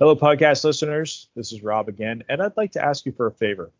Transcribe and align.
Hello, 0.00 0.16
podcast 0.16 0.64
listeners. 0.64 1.28
This 1.36 1.52
is 1.52 1.62
Rob 1.62 1.88
again, 1.88 2.24
and 2.28 2.42
I'd 2.42 2.56
like 2.56 2.72
to 2.72 2.84
ask 2.84 3.06
you 3.06 3.12
for 3.12 3.28
a 3.28 3.32
favor. 3.32 3.70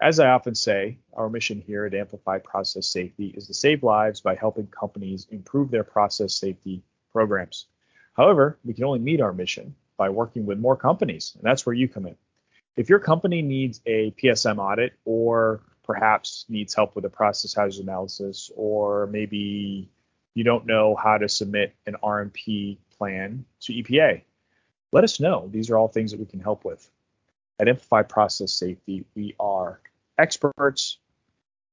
As 0.00 0.20
I 0.20 0.28
often 0.28 0.54
say, 0.54 0.98
our 1.12 1.28
mission 1.28 1.60
here 1.60 1.84
at 1.84 1.92
Amplify 1.92 2.38
Process 2.38 2.86
Safety 2.86 3.34
is 3.36 3.48
to 3.48 3.54
save 3.54 3.82
lives 3.82 4.20
by 4.20 4.36
helping 4.36 4.68
companies 4.68 5.26
improve 5.32 5.72
their 5.72 5.82
process 5.82 6.34
safety 6.34 6.84
programs. 7.10 7.66
However, 8.12 8.60
we 8.64 8.74
can 8.74 8.84
only 8.84 9.00
meet 9.00 9.20
our 9.20 9.32
mission 9.32 9.74
by 9.96 10.08
working 10.08 10.46
with 10.46 10.60
more 10.60 10.76
companies, 10.76 11.32
and 11.34 11.42
that's 11.42 11.66
where 11.66 11.74
you 11.74 11.88
come 11.88 12.06
in. 12.06 12.16
If 12.76 12.88
your 12.88 13.00
company 13.00 13.42
needs 13.42 13.80
a 13.86 14.12
PSM 14.12 14.58
audit 14.58 14.92
or 15.04 15.62
perhaps 15.82 16.44
needs 16.48 16.76
help 16.76 16.94
with 16.94 17.06
a 17.06 17.10
process 17.10 17.54
hazard 17.54 17.82
analysis, 17.82 18.52
or 18.54 19.08
maybe 19.08 19.90
you 20.34 20.44
don't 20.44 20.64
know 20.64 20.94
how 20.94 21.18
to 21.18 21.28
submit 21.28 21.74
an 21.86 21.96
RMP 22.04 22.78
plan 22.96 23.44
to 23.62 23.72
EPA, 23.72 24.22
let 24.96 25.04
us 25.04 25.20
know. 25.20 25.46
These 25.52 25.68
are 25.68 25.76
all 25.76 25.88
things 25.88 26.12
that 26.12 26.20
we 26.20 26.24
can 26.24 26.40
help 26.40 26.64
with. 26.64 26.88
At 27.60 27.68
Amplify 27.68 28.00
Process 28.04 28.54
Safety, 28.54 29.04
we 29.14 29.34
are 29.38 29.78
experts 30.16 30.96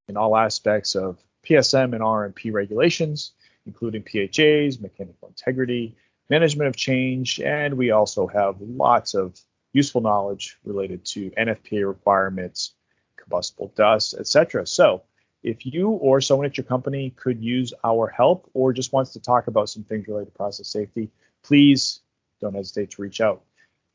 in 0.10 0.18
all 0.18 0.36
aspects 0.36 0.94
of 0.96 1.24
PSM 1.46 1.94
and 1.94 2.02
RMP 2.02 2.52
regulations, 2.52 3.32
including 3.66 4.04
PHAs, 4.04 4.82
mechanical 4.82 5.30
integrity, 5.30 5.96
management 6.30 6.68
of 6.68 6.76
change, 6.76 7.40
and 7.40 7.76
we 7.76 7.92
also 7.92 8.28
have 8.28 8.60
lots 8.60 9.14
of 9.14 9.40
useful 9.72 10.02
knowledge 10.02 10.58
related 10.66 11.06
to 11.06 11.32
NFPA 11.32 11.88
requirements, 11.88 12.74
combustible 13.16 13.72
dust, 13.74 14.16
etc. 14.20 14.68
So, 14.68 15.04
if 15.44 15.66
you 15.66 15.92
or 15.92 16.20
someone 16.20 16.46
at 16.46 16.58
your 16.58 16.66
company 16.66 17.12
could 17.12 17.42
use 17.42 17.74
our 17.86 18.10
help 18.10 18.50
or 18.54 18.74
just 18.74 18.92
wants 18.92 19.14
to 19.14 19.22
talk 19.22 19.48
about 19.48 19.70
some 19.70 19.86
things 19.86 20.10
related 20.10 20.26
to 20.26 20.38
process 20.38 20.68
safety, 20.68 21.10
please 21.42 22.02
don't 22.44 22.56
hesitate 22.56 22.92
to 22.92 23.02
reach 23.02 23.22
out. 23.22 23.44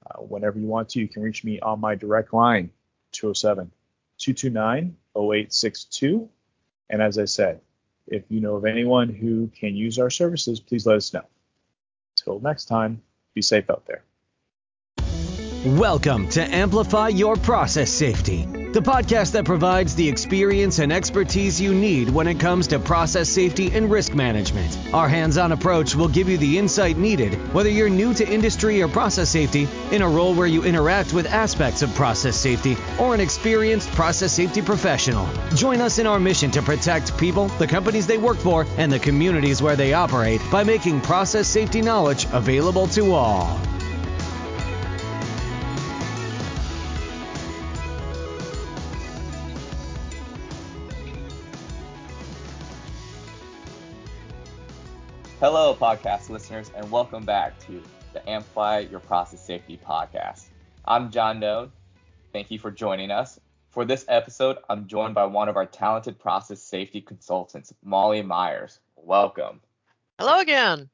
Uh, 0.07 0.21
whenever 0.21 0.59
you 0.59 0.67
want 0.67 0.89
to, 0.91 1.01
you 1.01 1.09
can 1.09 1.23
reach 1.23 1.45
me 1.45 1.61
on 1.61 1.81
my 1.81 1.95
direct 1.95 2.33
line, 2.33 2.71
207 3.13 3.71
229 4.19 4.97
0862. 5.17 6.29
And 6.91 7.03
as 7.03 7.19
I 7.19 7.27
said, 7.27 7.61
if 8.07 8.25
you 8.29 8.41
know 8.41 8.57
of 8.57 8.65
anyone 8.65 9.09
who 9.09 9.49
can 9.49 9.77
use 9.77 9.99
our 9.99 10.11
services, 10.11 10.61
please 10.61 10.87
let 10.87 10.97
us 10.97 11.13
know. 11.13 11.25
Till 12.17 12.41
next 12.41 12.65
time, 12.65 13.03
be 13.35 13.43
safe 13.43 13.69
out 13.71 13.85
there. 13.87 14.03
Welcome 15.77 16.31
to 16.31 16.43
Amplify 16.43 17.09
Your 17.09 17.37
Process 17.37 17.91
Safety, 17.91 18.47
the 18.73 18.81
podcast 18.81 19.33
that 19.33 19.45
provides 19.45 19.95
the 19.95 20.09
experience 20.09 20.79
and 20.79 20.91
expertise 20.91 21.61
you 21.61 21.75
need 21.75 22.09
when 22.09 22.27
it 22.27 22.41
comes 22.41 22.69
to 22.69 22.79
process 22.79 23.29
safety 23.29 23.71
and 23.73 23.91
risk 23.91 24.15
management. 24.15 24.79
Our 24.95 25.11
hands 25.11 25.37
on 25.37 25.53
approach 25.53 25.95
will 25.95 26.09
give 26.09 26.27
you 26.27 26.39
the 26.39 26.57
insight 26.57 26.97
needed, 26.97 27.35
whether 27.53 27.69
you're 27.69 27.91
new 27.91 28.15
to 28.15 28.27
industry 28.27 28.81
or 28.81 28.89
process 28.89 29.29
safety, 29.29 29.69
in 29.93 30.01
a 30.01 30.09
role 30.09 30.33
where 30.33 30.47
you 30.47 30.65
interact 30.65 31.13
with 31.13 31.27
aspects 31.27 31.83
of 31.83 31.95
process 31.95 32.35
safety, 32.35 32.75
or 32.99 33.13
an 33.13 33.21
experienced 33.21 33.91
process 33.91 34.33
safety 34.33 34.63
professional. 34.63 35.29
Join 35.55 35.83
us 35.83 35.99
in 35.99 36.07
our 36.07 36.19
mission 36.19 36.51
to 36.53 36.63
protect 36.63 37.19
people, 37.19 37.49
the 37.59 37.67
companies 37.67 38.07
they 38.07 38.17
work 38.17 38.39
for, 38.39 38.65
and 38.79 38.91
the 38.91 38.99
communities 38.99 39.61
where 39.61 39.77
they 39.77 39.93
operate 39.93 40.41
by 40.51 40.65
making 40.65 41.03
process 41.03 41.47
safety 41.47 41.83
knowledge 41.83 42.27
available 42.33 42.87
to 42.87 43.13
all. 43.13 43.61
Hello, 55.41 55.73
podcast 55.73 56.31
listeners, 56.31 56.73
and 56.75 56.91
welcome 56.91 57.25
back 57.25 57.57
to 57.61 57.81
the 58.13 58.29
Amplify 58.29 58.81
Your 58.81 58.99
Process 58.99 59.41
Safety 59.41 59.79
podcast. 59.79 60.47
I'm 60.85 61.13
John 61.13 61.39
Doe. 61.39 61.71
Thank 62.33 62.51
you 62.51 62.59
for 62.59 62.73
joining 62.73 63.13
us. 63.13 63.39
For 63.71 63.85
this 63.85 64.05
episode, 64.09 64.57
I'm 64.69 64.89
joined 64.89 65.15
by 65.15 65.27
one 65.27 65.49
of 65.49 65.57
our 65.57 65.65
talented 65.65 66.19
process 66.19 66.61
safety 66.61 67.01
consultants, 67.01 67.73
Molly 67.85 68.21
Myers. 68.21 68.81
Welcome. 68.97 69.61
Hello 70.19 70.41
again. 70.41 70.91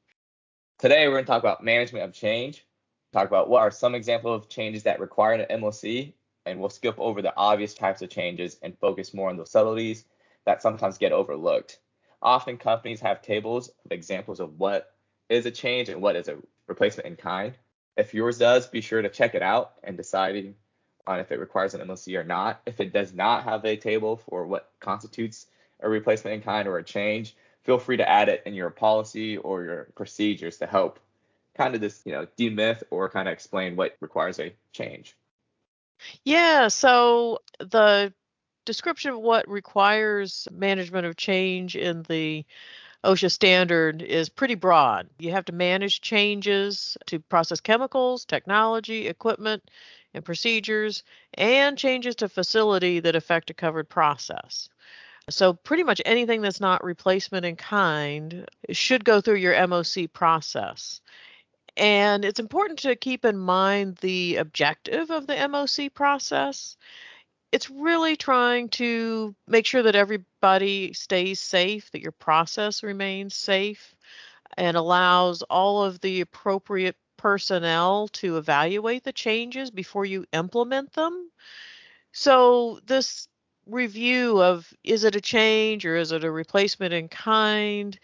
Today, 0.78 1.08
we're 1.08 1.14
going 1.14 1.24
to 1.24 1.28
talk 1.28 1.42
about 1.42 1.64
management 1.64 2.04
of 2.04 2.12
change, 2.12 2.66
talk 3.14 3.26
about 3.26 3.48
what 3.48 3.62
are 3.62 3.70
some 3.70 3.94
examples 3.94 4.42
of 4.42 4.50
changes 4.50 4.82
that 4.82 5.00
require 5.00 5.32
an 5.32 5.58
MOC, 5.58 6.12
and 6.44 6.60
we'll 6.60 6.68
skip 6.68 6.96
over 6.98 7.22
the 7.22 7.34
obvious 7.34 7.72
types 7.72 8.02
of 8.02 8.10
changes 8.10 8.58
and 8.60 8.78
focus 8.78 9.14
more 9.14 9.30
on 9.30 9.38
the 9.38 9.46
subtleties 9.46 10.04
that 10.44 10.60
sometimes 10.60 10.98
get 10.98 11.12
overlooked. 11.12 11.78
Often 12.24 12.56
companies 12.56 13.00
have 13.00 13.22
tables 13.22 13.68
of 13.84 13.92
examples 13.92 14.40
of 14.40 14.58
what 14.58 14.92
is 15.28 15.46
a 15.46 15.50
change 15.50 15.90
and 15.90 16.00
what 16.00 16.16
is 16.16 16.26
a 16.28 16.38
replacement 16.66 17.06
in 17.06 17.16
kind. 17.16 17.54
If 17.96 18.14
yours 18.14 18.38
does, 18.38 18.66
be 18.66 18.80
sure 18.80 19.02
to 19.02 19.08
check 19.08 19.34
it 19.34 19.42
out 19.42 19.74
and 19.84 19.96
deciding 19.96 20.54
on 21.06 21.20
if 21.20 21.30
it 21.30 21.38
requires 21.38 21.74
an 21.74 21.86
MOC 21.86 22.14
or 22.16 22.24
not. 22.24 22.60
If 22.66 22.80
it 22.80 22.92
does 22.92 23.12
not 23.12 23.44
have 23.44 23.64
a 23.64 23.76
table 23.76 24.16
for 24.16 24.46
what 24.46 24.70
constitutes 24.80 25.46
a 25.80 25.88
replacement 25.88 26.34
in 26.34 26.42
kind 26.42 26.66
or 26.66 26.78
a 26.78 26.84
change, 26.84 27.36
feel 27.62 27.78
free 27.78 27.98
to 27.98 28.08
add 28.08 28.28
it 28.28 28.42
in 28.46 28.54
your 28.54 28.70
policy 28.70 29.36
or 29.36 29.64
your 29.64 29.88
procedures 29.94 30.58
to 30.58 30.66
help 30.66 30.98
kind 31.54 31.74
of 31.74 31.80
this, 31.80 32.02
you 32.04 32.12
know, 32.12 32.26
demyth 32.38 32.82
or 32.90 33.08
kind 33.08 33.28
of 33.28 33.32
explain 33.32 33.76
what 33.76 33.96
requires 34.00 34.40
a 34.40 34.54
change. 34.72 35.14
Yeah, 36.24 36.68
so 36.68 37.40
the 37.58 38.12
description 38.64 39.12
of 39.12 39.20
what 39.20 39.48
requires 39.48 40.48
management 40.50 41.06
of 41.06 41.16
change 41.16 41.76
in 41.76 42.02
the 42.08 42.44
OSHA 43.04 43.30
standard 43.30 44.00
is 44.00 44.28
pretty 44.28 44.54
broad. 44.54 45.08
You 45.18 45.32
have 45.32 45.44
to 45.46 45.52
manage 45.52 46.00
changes 46.00 46.96
to 47.06 47.20
process 47.20 47.60
chemicals, 47.60 48.24
technology, 48.24 49.08
equipment, 49.08 49.62
and 50.14 50.24
procedures, 50.24 51.02
and 51.34 51.76
changes 51.76 52.16
to 52.16 52.28
facility 52.28 53.00
that 53.00 53.16
affect 53.16 53.50
a 53.50 53.54
covered 53.54 53.88
process. 53.88 54.70
So, 55.28 55.54
pretty 55.54 55.84
much 55.84 56.02
anything 56.04 56.42
that's 56.42 56.60
not 56.60 56.84
replacement 56.84 57.46
in 57.46 57.56
kind 57.56 58.46
should 58.70 59.04
go 59.04 59.20
through 59.20 59.36
your 59.36 59.54
MOC 59.54 60.12
process. 60.12 61.00
And 61.76 62.24
it's 62.24 62.40
important 62.40 62.80
to 62.80 62.94
keep 62.94 63.24
in 63.24 63.36
mind 63.36 63.96
the 63.96 64.36
objective 64.36 65.10
of 65.10 65.26
the 65.26 65.34
MOC 65.34 65.92
process 65.92 66.76
it's 67.54 67.70
really 67.70 68.16
trying 68.16 68.68
to 68.68 69.32
make 69.46 69.64
sure 69.64 69.84
that 69.84 69.94
everybody 69.94 70.92
stays 70.92 71.40
safe, 71.40 71.88
that 71.92 72.02
your 72.02 72.10
process 72.10 72.82
remains 72.82 73.36
safe, 73.36 73.94
and 74.56 74.76
allows 74.76 75.42
all 75.42 75.84
of 75.84 76.00
the 76.00 76.20
appropriate 76.20 76.96
personnel 77.16 78.08
to 78.08 78.38
evaluate 78.38 79.04
the 79.04 79.12
changes 79.12 79.70
before 79.70 80.04
you 80.04 80.26
implement 80.32 80.92
them. 80.94 81.30
So, 82.10 82.80
this 82.86 83.28
review 83.66 84.42
of 84.42 84.68
is 84.82 85.04
it 85.04 85.14
a 85.14 85.20
change 85.20 85.86
or 85.86 85.94
is 85.94 86.10
it 86.10 86.24
a 86.24 86.30
replacement 86.32 86.92
in 86.92 87.06
kind, 87.06 87.96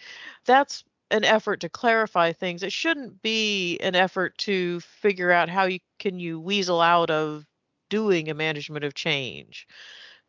that's 0.47 0.85
an 1.11 1.25
effort 1.25 1.59
to 1.63 1.69
clarify 1.69 2.33
things. 2.33 2.63
It 2.63 2.73
shouldn't 2.73 3.21
be 3.21 3.79
an 3.81 3.97
effort 3.97 4.39
to 4.39 4.79
figure 4.79 5.33
out 5.33 5.49
how 5.49 5.65
you 5.65 5.81
can 5.99 6.21
you 6.21 6.39
weasel 6.39 6.81
out 6.81 7.11
of 7.11 7.45
doing 7.91 8.31
a 8.31 8.35
management 8.35 8.85
of 8.85 8.95
change. 8.95 9.69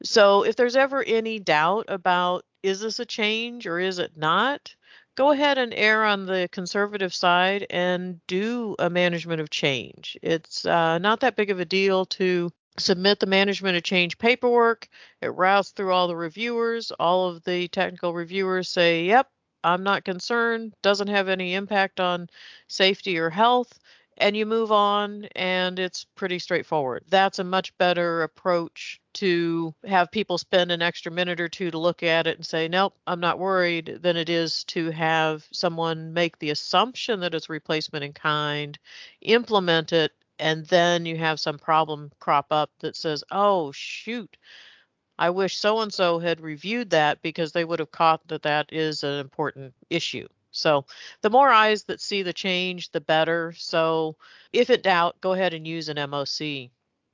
So 0.03 0.43
if 0.43 0.55
there's 0.55 0.75
ever 0.75 1.03
any 1.03 1.39
doubt 1.39 1.85
about 1.87 2.43
is 2.63 2.81
this 2.81 2.99
a 2.99 3.05
change 3.05 3.67
or 3.67 3.79
is 3.79 3.99
it 3.99 4.17
not, 4.17 4.75
go 5.15 5.31
ahead 5.31 5.57
and 5.57 5.73
err 5.73 6.03
on 6.03 6.25
the 6.25 6.49
conservative 6.51 7.13
side 7.13 7.65
and 7.69 8.19
do 8.27 8.75
a 8.79 8.89
management 8.89 9.41
of 9.41 9.49
change. 9.49 10.17
It's 10.21 10.65
uh, 10.65 10.97
not 10.97 11.19
that 11.21 11.35
big 11.35 11.49
of 11.49 11.59
a 11.59 11.65
deal 11.65 12.05
to 12.07 12.51
submit 12.77 13.19
the 13.19 13.25
management 13.25 13.77
of 13.77 13.83
change 13.83 14.17
paperwork. 14.17 14.87
It 15.21 15.27
routes 15.27 15.71
through 15.71 15.91
all 15.91 16.07
the 16.07 16.15
reviewers. 16.15 16.91
All 16.99 17.29
of 17.29 17.43
the 17.43 17.67
technical 17.67 18.13
reviewers 18.13 18.69
say, 18.69 19.05
yep, 19.05 19.27
I'm 19.63 19.83
not 19.83 20.05
concerned, 20.05 20.73
doesn't 20.81 21.09
have 21.09 21.29
any 21.29 21.53
impact 21.53 21.99
on 21.99 22.27
safety 22.67 23.17
or 23.19 23.29
health 23.29 23.77
and 24.17 24.35
you 24.35 24.45
move 24.45 24.71
on 24.71 25.25
and 25.35 25.79
it's 25.79 26.05
pretty 26.15 26.39
straightforward. 26.39 27.03
That's 27.09 27.39
a 27.39 27.43
much 27.43 27.75
better 27.77 28.23
approach 28.23 28.99
to 29.13 29.73
have 29.85 30.11
people 30.11 30.37
spend 30.37 30.71
an 30.71 30.81
extra 30.81 31.11
minute 31.11 31.41
or 31.41 31.49
two 31.49 31.71
to 31.71 31.77
look 31.77 32.03
at 32.03 32.27
it 32.27 32.37
and 32.37 32.45
say, 32.45 32.67
nope, 32.67 32.93
I'm 33.07 33.19
not 33.19 33.39
worried, 33.39 33.99
than 34.01 34.17
it 34.17 34.29
is 34.29 34.63
to 34.65 34.91
have 34.91 35.45
someone 35.51 36.13
make 36.13 36.37
the 36.39 36.51
assumption 36.51 37.19
that 37.21 37.33
it's 37.33 37.49
replacement 37.49 38.05
in 38.05 38.13
kind, 38.13 38.77
implement 39.21 39.91
it, 39.93 40.11
and 40.39 40.65
then 40.67 41.05
you 41.05 41.17
have 41.17 41.39
some 41.39 41.59
problem 41.59 42.11
crop 42.19 42.47
up 42.51 42.71
that 42.79 42.95
says, 42.95 43.23
oh, 43.31 43.71
shoot. 43.71 44.37
I 45.19 45.29
wish 45.29 45.57
so 45.57 45.81
and 45.81 45.93
so 45.93 46.19
had 46.19 46.41
reviewed 46.41 46.89
that 46.91 47.21
because 47.21 47.51
they 47.51 47.63
would 47.63 47.79
have 47.79 47.91
caught 47.91 48.27
that 48.27 48.43
that 48.43 48.73
is 48.73 49.03
an 49.03 49.19
important 49.19 49.73
issue. 49.89 50.27
So 50.51 50.85
the 51.21 51.29
more 51.29 51.49
eyes 51.49 51.83
that 51.85 52.01
see 52.01 52.23
the 52.23 52.33
change, 52.33 52.91
the 52.91 53.01
better. 53.01 53.53
So 53.57 54.15
if 54.53 54.69
in 54.69 54.81
doubt, 54.81 55.19
go 55.21 55.33
ahead 55.33 55.53
and 55.53 55.65
use 55.65 55.89
an 55.89 55.97
MOC. 55.97 56.69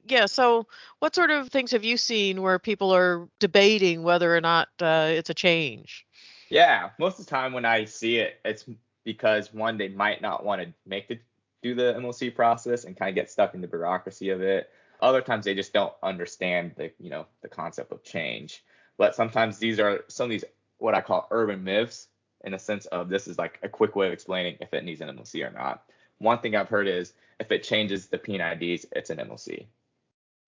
Yeah. 0.06 0.26
So 0.26 0.68
what 1.00 1.16
sort 1.16 1.32
of 1.32 1.50
things 1.50 1.72
have 1.72 1.84
you 1.84 1.98
seen 1.98 2.42
where 2.42 2.60
people 2.60 2.94
are 2.94 3.28
debating 3.40 4.04
whether 4.04 4.36
or 4.36 4.42
not 4.42 4.70
uh, 4.82 5.10
it's 5.10 5.30
a 5.30 5.34
change? 5.34 6.06
Yeah. 6.50 6.90
Most 6.98 7.20
of 7.20 7.26
the 7.26 7.30
time 7.30 7.54
when 7.54 7.66
I 7.66 7.86
see 7.86 8.18
it, 8.18 8.40
it's 8.46 8.66
because 9.04 9.54
one, 9.54 9.78
they 9.78 9.90
might 9.90 10.22
not 10.22 10.46
want 10.46 10.62
to 10.62 10.74
make 10.86 11.08
the 11.08 11.20
do 11.64 11.74
the 11.74 11.96
MOC 12.00 12.36
process 12.36 12.84
and 12.84 12.96
kind 12.96 13.10
of 13.10 13.16
get 13.16 13.32
stuck 13.32 13.54
in 13.54 13.62
the 13.62 13.68
bureaucracy 13.68 14.30
of 14.30 14.42
it. 14.42 14.70
Other 15.02 15.22
times 15.22 15.46
they 15.46 15.56
just 15.56 15.74
don't 15.74 15.94
understand 16.04 16.74
the 16.76 16.92
you 17.00 17.10
know 17.10 17.26
the 17.42 17.48
concept 17.48 17.92
of 17.92 18.04
change. 18.04 18.64
But 18.98 19.16
sometimes 19.16 19.58
these 19.58 19.80
are 19.80 20.04
some 20.08 20.26
of 20.26 20.30
these 20.32 20.46
what 20.78 20.96
I 20.96 21.02
call 21.02 21.28
urban 21.32 21.64
myths 21.64 22.08
in 22.44 22.54
a 22.54 22.60
sense 22.60 22.86
of 22.88 23.10
this 23.10 23.28
is 23.28 23.38
like 23.38 23.60
a 23.64 23.70
quick 23.70 23.96
way 23.96 24.08
of 24.08 24.14
explaining 24.14 24.58
if 24.62 24.74
it 24.74 24.84
needs 24.84 25.02
an 25.02 25.16
MOC 25.16 25.36
or 25.42 25.52
not. 25.52 25.84
One 26.20 26.40
thing 26.40 26.56
I've 26.56 26.70
heard 26.70 26.88
is 26.88 27.14
if 27.40 27.52
it 27.52 27.64
changes 27.64 28.08
the 28.08 28.18
P&IDs, 28.18 28.86
it's 28.92 29.10
an 29.10 29.18
MOC. 29.18 29.66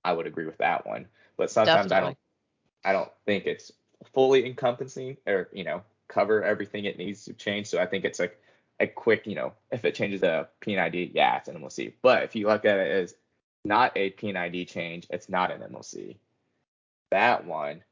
I 0.04 0.14
would 0.14 0.28
agree 0.28 0.46
with 0.46 0.58
that 0.58 0.88
one. 0.88 1.08
But 1.38 1.52
sometimes 1.52 1.90
Definitely. 1.90 1.98
I 1.98 2.02
don't 2.02 2.18
I 2.86 2.94
don't 2.94 3.12
think 3.26 3.46
it's 3.46 3.72
fully 4.14 4.46
encompassing 4.46 5.18
or 5.28 5.50
you 5.52 5.64
know 5.64 5.84
cover 6.08 6.44
everything 6.44 6.86
it 6.86 6.98
needs 6.98 7.26
to 7.26 7.34
change. 7.34 7.68
So 7.68 7.80
I 7.80 7.86
think 7.86 8.04
it's 8.04 8.20
like 8.20 8.42
a 8.80 8.88
quick, 8.88 9.28
you 9.28 9.36
know, 9.36 9.54
if 9.72 9.86
it 9.86 9.96
changes 9.96 10.22
the 10.22 10.48
P&ID, 10.62 11.12
yeah, 11.14 11.38
it's 11.38 11.50
an 11.50 11.60
MOC. 11.60 11.94
But 12.02 12.24
if 12.24 12.36
you 12.36 12.48
look 12.48 12.66
at 12.66 12.80
it 12.80 12.92
as 12.92 13.16
not 13.64 13.96
a 13.96 14.10
P&ID 14.12 14.66
change, 14.66 15.08
it's 15.10 15.30
not 15.30 15.52
an 15.52 15.62
MOC. 15.72 16.16
That 17.12 17.46
one, 17.46 17.84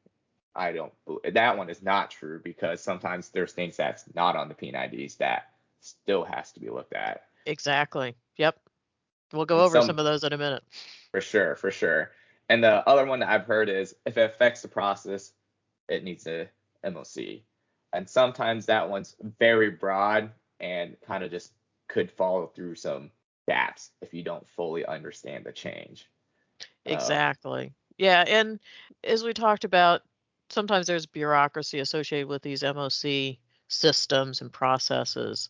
I 0.58 0.72
don't. 0.72 0.92
That 1.34 1.58
one 1.58 1.70
is 1.70 1.82
not 1.82 2.12
true 2.12 2.42
because 2.44 2.82
sometimes 2.82 3.30
there's 3.30 3.54
things 3.54 3.78
that's 3.78 4.04
not 4.16 4.36
on 4.36 4.50
the 4.50 4.56
P&IDs 4.56 5.16
that 5.18 5.50
still 5.80 6.24
has 6.24 6.52
to 6.54 6.60
be 6.60 6.70
looked 6.70 6.94
at. 6.94 7.24
Exactly. 7.46 8.16
Yep. 8.38 8.60
We'll 9.34 9.46
go 9.46 9.60
over 9.60 9.78
some, 9.78 9.88
some 9.88 10.00
of 10.00 10.06
those 10.06 10.24
in 10.24 10.34
a 10.34 10.38
minute. 10.38 10.64
For 11.12 11.22
sure, 11.22 11.56
for 11.56 11.70
sure. 11.70 12.12
And 12.50 12.64
the 12.64 12.88
other 12.88 13.06
one 13.06 13.20
that 13.20 13.30
I've 13.30 13.46
heard 13.46 13.70
is 13.70 13.96
if 14.06 14.18
it 14.18 14.32
affects 14.32 14.62
the 14.62 14.68
process, 14.68 15.34
it 15.90 16.04
needs 16.04 16.26
a 16.28 16.48
MOC. 16.84 17.42
And 17.94 18.10
sometimes 18.10 18.66
that 18.66 18.90
one's 18.90 19.16
very 19.40 19.70
broad 19.70 20.32
and 20.60 20.96
kind 21.06 21.24
of 21.24 21.32
just 21.32 21.52
could 21.88 22.12
fall 22.12 22.48
through 22.48 22.76
some 22.76 23.12
gaps 23.48 23.92
if 24.02 24.14
you 24.14 24.24
don't 24.24 24.48
fully 24.50 24.86
understand 24.86 25.46
the 25.46 25.52
change. 25.52 26.10
Uh, 26.62 26.94
exactly. 26.94 27.74
Yeah, 27.98 28.24
and 28.28 28.60
as 29.04 29.24
we 29.24 29.34
talked 29.34 29.64
about, 29.64 30.02
sometimes 30.50 30.88
there's 30.88 31.06
bureaucracy 31.06 31.80
associated 31.80 32.28
with 32.28 32.42
these 32.42 32.64
MOC 32.64 33.38
systems 33.68 34.42
and 34.42 34.52
processes. 34.52 35.50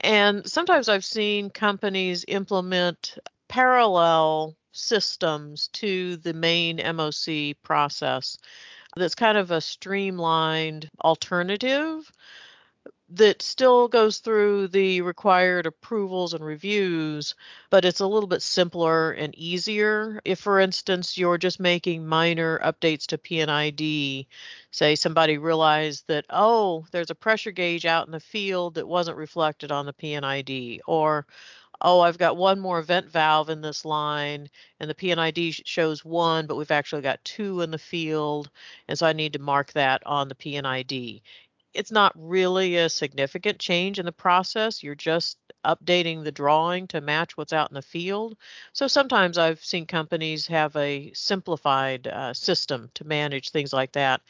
And 0.00 0.48
sometimes 0.48 0.88
I've 0.88 1.04
seen 1.04 1.50
companies 1.50 2.24
implement 2.28 3.18
parallel 3.48 4.56
systems 4.72 5.68
to 5.68 6.16
the 6.16 6.34
main 6.34 6.78
MOC 6.78 7.56
process 7.62 8.36
that's 8.96 9.14
kind 9.14 9.38
of 9.38 9.50
a 9.50 9.60
streamlined 9.60 10.90
alternative 11.02 12.10
that 13.10 13.42
still 13.42 13.86
goes 13.86 14.18
through 14.18 14.68
the 14.68 15.00
required 15.02 15.66
approvals 15.66 16.32
and 16.32 16.44
reviews, 16.44 17.34
but 17.70 17.84
it's 17.84 18.00
a 18.00 18.06
little 18.06 18.26
bit 18.26 18.42
simpler 18.42 19.12
and 19.12 19.34
easier. 19.36 20.20
If, 20.24 20.40
for 20.40 20.58
instance, 20.58 21.18
you're 21.18 21.38
just 21.38 21.60
making 21.60 22.06
minor 22.06 22.58
updates 22.60 23.06
to 23.08 23.18
P&ID, 23.18 24.26
say 24.70 24.94
somebody 24.94 25.36
realized 25.38 26.04
that, 26.08 26.24
oh, 26.30 26.86
there's 26.92 27.10
a 27.10 27.14
pressure 27.14 27.52
gauge 27.52 27.84
out 27.84 28.06
in 28.06 28.12
the 28.12 28.20
field 28.20 28.74
that 28.74 28.88
wasn't 28.88 29.18
reflected 29.18 29.70
on 29.70 29.86
the 29.86 29.92
P&ID, 29.92 30.80
or 30.86 31.26
oh, 31.80 32.00
I've 32.00 32.18
got 32.18 32.36
one 32.36 32.60
more 32.60 32.80
vent 32.82 33.10
valve 33.10 33.50
in 33.50 33.60
this 33.60 33.84
line, 33.84 34.48
and 34.80 34.88
the 34.88 34.94
P&ID 34.94 35.52
shows 35.52 36.04
one, 36.04 36.46
but 36.46 36.56
we've 36.56 36.70
actually 36.70 37.02
got 37.02 37.22
two 37.24 37.60
in 37.60 37.70
the 37.70 37.78
field, 37.78 38.50
and 38.88 38.98
so 38.98 39.06
I 39.06 39.12
need 39.12 39.34
to 39.34 39.38
mark 39.38 39.72
that 39.72 40.02
on 40.06 40.28
the 40.28 40.34
P&ID 40.34 41.22
it's 41.74 41.90
not 41.90 42.12
really 42.14 42.76
a 42.76 42.88
significant 42.88 43.58
change 43.58 43.98
in 43.98 44.06
the 44.06 44.12
process. 44.12 44.82
You're 44.82 44.94
just 44.94 45.38
updating 45.64 46.22
the 46.22 46.32
drawing 46.32 46.86
to 46.88 47.00
match 47.00 47.36
what's 47.36 47.52
out 47.52 47.70
in 47.70 47.74
the 47.74 47.82
field. 47.82 48.36
So 48.72 48.86
sometimes 48.86 49.38
I've 49.38 49.64
seen 49.64 49.86
companies 49.86 50.46
have 50.46 50.74
a 50.76 51.12
simplified 51.14 52.06
uh, 52.06 52.32
system 52.32 52.90
to 52.94 53.04
manage 53.04 53.50
things 53.50 53.72
like 53.72 53.92
that, 53.92 54.20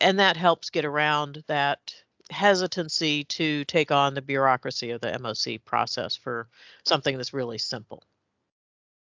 and 0.00 0.18
that 0.18 0.36
helps 0.36 0.70
get 0.70 0.84
around 0.84 1.44
that 1.46 1.94
hesitancy 2.30 3.24
to 3.24 3.64
take 3.64 3.90
on 3.90 4.14
the 4.14 4.22
bureaucracy 4.22 4.90
of 4.90 5.00
the 5.00 5.12
MOC 5.18 5.64
process 5.64 6.16
for 6.16 6.48
something 6.84 7.16
that's 7.16 7.32
really 7.32 7.58
simple. 7.58 8.02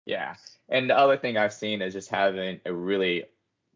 Yeah. 0.04 0.36
And 0.68 0.88
the 0.88 0.96
other 0.96 1.16
thing 1.16 1.36
I've 1.36 1.52
seen 1.52 1.82
is 1.82 1.92
just 1.92 2.08
having 2.08 2.60
a 2.64 2.72
really 2.72 3.24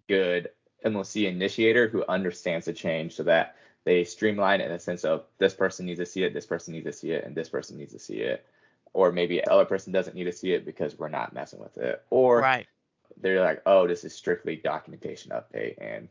good 0.08 0.50
MOC 0.84 1.26
initiator 1.26 1.88
who 1.88 2.04
understands 2.08 2.66
the 2.66 2.72
change 2.72 3.14
so 3.14 3.24
that 3.24 3.56
they 3.84 4.04
streamline 4.04 4.60
it 4.60 4.66
in 4.66 4.72
a 4.72 4.80
sense 4.80 5.04
of 5.04 5.24
this 5.38 5.54
person 5.54 5.86
needs 5.86 6.00
to 6.00 6.06
see 6.06 6.22
it, 6.22 6.34
this 6.34 6.46
person 6.46 6.74
needs 6.74 6.86
to 6.86 6.92
see 6.92 7.10
it, 7.12 7.24
and 7.24 7.34
this 7.34 7.48
person 7.48 7.78
needs 7.78 7.92
to 7.92 7.98
see 7.98 8.18
it. 8.18 8.44
Or 8.92 9.12
maybe 9.12 9.36
the 9.36 9.50
other 9.50 9.64
person 9.64 9.92
doesn't 9.92 10.16
need 10.16 10.24
to 10.24 10.32
see 10.32 10.52
it 10.52 10.64
because 10.64 10.98
we're 10.98 11.08
not 11.08 11.32
messing 11.32 11.60
with 11.60 11.78
it. 11.78 12.02
Or 12.10 12.40
right. 12.40 12.66
they're 13.20 13.40
like, 13.40 13.62
oh, 13.64 13.86
this 13.86 14.04
is 14.04 14.14
strictly 14.14 14.56
documentation 14.56 15.30
update 15.30 15.76
and 15.80 16.08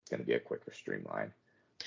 it's 0.00 0.10
going 0.10 0.20
to 0.20 0.26
be 0.26 0.34
a 0.34 0.40
quicker 0.40 0.72
streamline. 0.72 1.32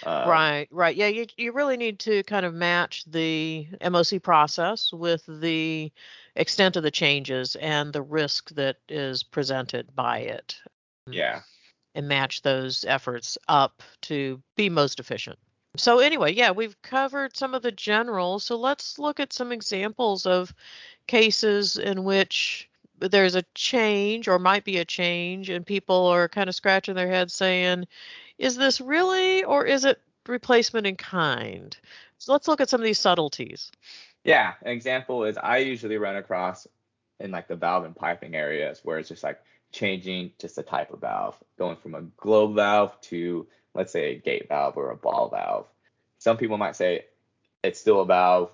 Um, 0.06 0.28
right, 0.28 0.68
right. 0.70 0.96
Yeah, 0.96 1.08
you, 1.08 1.28
you 1.38 1.54
really 1.54 1.78
need 1.78 2.00
to 2.00 2.24
kind 2.24 2.46
of 2.46 2.54
match 2.54 3.06
the 3.06 3.68
MOC 3.80 4.22
process 4.22 4.92
with 4.92 5.24
the 5.28 5.92
extent 6.36 6.76
of 6.76 6.84
the 6.84 6.92
changes 6.92 7.56
and 7.56 7.94
the 7.94 8.02
risk 8.02 8.50
that 8.56 8.78
is 8.90 9.24
presented 9.24 9.96
by 9.96 10.20
it. 10.20 10.58
Yeah 11.08 11.42
and 11.96 12.08
match 12.08 12.42
those 12.42 12.86
efforts 12.88 13.38
up 13.48 13.82
to 14.02 14.42
be 14.56 14.70
most 14.70 15.00
efficient. 15.00 15.38
So, 15.76 16.00
anyway, 16.00 16.34
yeah, 16.34 16.52
we've 16.52 16.80
covered 16.84 17.36
some 17.36 17.56
of 17.56 17.64
the 17.64 17.72
general. 17.72 18.40
So, 18.40 18.56
let's 18.58 19.00
look 19.00 19.20
at 19.20 19.34
some 19.34 19.52
examples 19.52 20.26
of 20.26 20.54
cases 21.08 21.78
in 21.78 22.04
which 22.04 22.70
there's 23.00 23.36
a 23.36 23.44
change 23.56 24.28
or 24.28 24.38
might 24.38 24.66
be 24.66 24.78
a 24.78 24.86
change, 24.86 25.50
and 25.50 25.66
people 25.66 26.06
are 26.08 26.30
kind 26.30 26.48
of 26.48 26.56
scratching 26.56 26.94
their 26.94 27.10
heads 27.10 27.34
saying, 27.34 27.86
is 28.38 28.56
this 28.56 28.80
really 28.80 29.44
or 29.44 29.66
is 29.66 29.84
it 29.84 30.00
replacement 30.28 30.86
in 30.86 30.96
kind? 30.96 31.76
So, 32.20 32.34
let's 32.34 32.48
look 32.48 32.62
at 32.62 32.70
some 32.70 32.80
of 32.80 32.86
these 32.86 33.00
subtleties. 33.00 33.72
Yeah, 34.24 34.54
an 34.62 34.72
example 34.72 35.24
is 35.24 35.38
I 35.38 35.58
usually 35.58 35.98
run 35.98 36.18
across 36.18 36.68
in 37.20 37.32
like 37.32 37.48
the 37.48 37.56
valve 37.56 37.86
and 37.86 37.96
piping 37.96 38.36
areas 38.36 38.82
where 38.84 39.00
it's 39.00 39.10
just 39.10 39.24
like 39.24 39.40
changing 39.74 40.32
just 40.40 40.56
the 40.56 40.64
type 40.64 40.94
of 40.94 41.02
valve, 41.02 41.36
going 41.58 41.76
from 41.76 41.96
a 41.96 42.02
globe 42.18 42.56
valve 42.56 43.00
to, 43.02 43.46
let's 43.74 43.92
say, 43.92 44.14
a 44.14 44.20
gate 44.20 44.48
valve 44.48 44.78
or 44.78 44.92
a 44.92 44.96
ball 44.96 45.30
valve. 45.30 45.68
Some 46.20 46.38
people 46.38 46.58
might 46.58 46.76
say 46.76 47.06
it's 47.64 47.80
still 47.80 48.00
a 48.00 48.06
valve, 48.06 48.52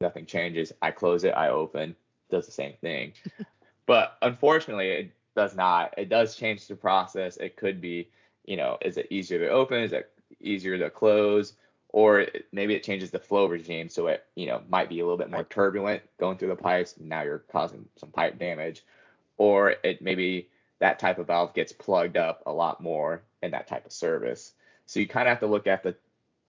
nothing 0.00 0.24
changes. 0.24 0.72
I 0.80 0.92
close 0.92 1.24
it, 1.24 1.34
I 1.36 1.48
open, 1.48 1.96
does 2.30 2.46
the 2.46 2.52
same 2.52 2.74
thing. 2.80 3.12
but 3.86 4.16
unfortunately, 4.22 4.90
it 4.90 5.12
does 5.34 5.54
not. 5.54 5.94
It 5.98 6.08
does 6.08 6.36
change 6.36 6.66
the 6.66 6.76
process. 6.76 7.36
It 7.36 7.56
could 7.56 7.80
be, 7.80 8.08
you 8.44 8.56
know, 8.56 8.78
is 8.80 8.96
it 8.96 9.08
easier 9.10 9.40
to 9.40 9.48
open? 9.48 9.82
Is 9.82 9.92
it 9.92 10.10
easier 10.40 10.78
to 10.78 10.88
close? 10.90 11.54
Or 11.88 12.26
maybe 12.52 12.74
it 12.74 12.82
changes 12.82 13.10
the 13.10 13.18
flow 13.18 13.46
regime, 13.46 13.88
so 13.88 14.06
it, 14.08 14.24
you 14.34 14.46
know, 14.46 14.62
might 14.68 14.88
be 14.88 15.00
a 15.00 15.04
little 15.04 15.16
bit 15.16 15.30
more 15.30 15.44
turbulent 15.44 16.02
going 16.18 16.36
through 16.36 16.48
the 16.48 16.56
pipes. 16.56 16.94
Now 17.00 17.22
you're 17.22 17.44
causing 17.50 17.86
some 17.96 18.10
pipe 18.10 18.38
damage 18.38 18.84
or 19.36 19.74
it 19.82 20.02
maybe 20.02 20.48
that 20.78 20.98
type 20.98 21.18
of 21.18 21.26
valve 21.26 21.54
gets 21.54 21.72
plugged 21.72 22.16
up 22.16 22.42
a 22.46 22.52
lot 22.52 22.82
more 22.82 23.22
in 23.42 23.50
that 23.52 23.66
type 23.66 23.86
of 23.86 23.92
service. 23.92 24.52
So 24.86 25.00
you 25.00 25.08
kind 25.08 25.26
of 25.26 25.32
have 25.32 25.40
to 25.40 25.46
look 25.46 25.66
at 25.66 25.82
the 25.82 25.94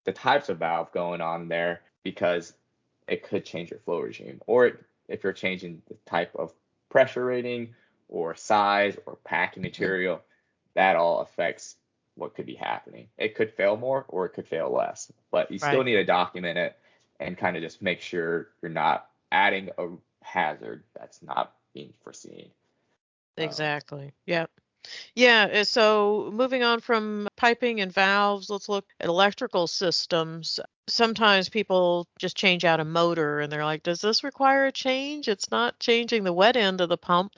the 0.05 0.13
types 0.13 0.47
of 0.49 0.59
valve 0.59 0.91
going 0.93 1.19
on 1.19 1.49
there 1.49 1.81
because 2.03 2.53
it 3.07 3.23
could 3.23 3.43
change 3.43 3.71
your 3.71 3.79
flow 3.81 3.99
regime. 3.99 4.41
Or 4.47 4.79
if 5.09 5.23
you're 5.23 5.33
changing 5.33 5.81
the 5.87 5.95
type 6.05 6.33
of 6.35 6.53
pressure 6.89 7.25
rating 7.25 7.73
or 8.07 8.35
size 8.35 8.97
or 9.05 9.17
packing 9.23 9.63
mm-hmm. 9.63 9.69
material, 9.69 10.21
that 10.75 10.95
all 10.95 11.21
affects 11.21 11.75
what 12.15 12.35
could 12.35 12.45
be 12.45 12.55
happening. 12.55 13.07
It 13.17 13.35
could 13.35 13.53
fail 13.53 13.77
more 13.77 14.05
or 14.07 14.25
it 14.25 14.33
could 14.33 14.47
fail 14.47 14.71
less, 14.71 15.11
but 15.31 15.51
you 15.51 15.59
still 15.59 15.83
need 15.83 15.95
to 15.95 16.03
document 16.03 16.57
it 16.57 16.77
and 17.19 17.37
kind 17.37 17.55
of 17.55 17.63
just 17.63 17.81
make 17.81 18.01
sure 18.01 18.49
you're 18.61 18.71
not 18.71 19.09
adding 19.31 19.69
a 19.77 19.87
hazard 20.21 20.83
that's 20.97 21.21
not 21.21 21.53
being 21.73 21.93
foreseen. 22.03 22.49
Exactly. 23.37 24.13
Yep. 24.25 24.51
Yeah, 25.15 25.47
eh, 25.51 25.63
so 25.63 26.29
moving 26.33 26.63
on 26.63 26.79
from 26.79 27.27
piping 27.35 27.81
and 27.81 27.91
valves, 27.91 28.49
let's 28.49 28.69
look 28.69 28.85
at 28.99 29.07
electrical 29.09 29.67
systems. 29.67 30.59
Sometimes 30.87 31.49
people 31.49 32.07
just 32.19 32.37
change 32.37 32.63
out 32.65 32.79
a 32.79 32.85
motor 32.85 33.39
and 33.41 33.51
they're 33.51 33.65
like, 33.65 33.83
does 33.83 34.01
this 34.01 34.23
require 34.23 34.67
a 34.67 34.71
change? 34.71 35.27
It's 35.27 35.51
not 35.51 35.79
changing 35.79 36.23
the 36.23 36.33
wet 36.33 36.55
end 36.55 36.81
of 36.81 36.89
the 36.89 36.97
pump, 36.97 37.33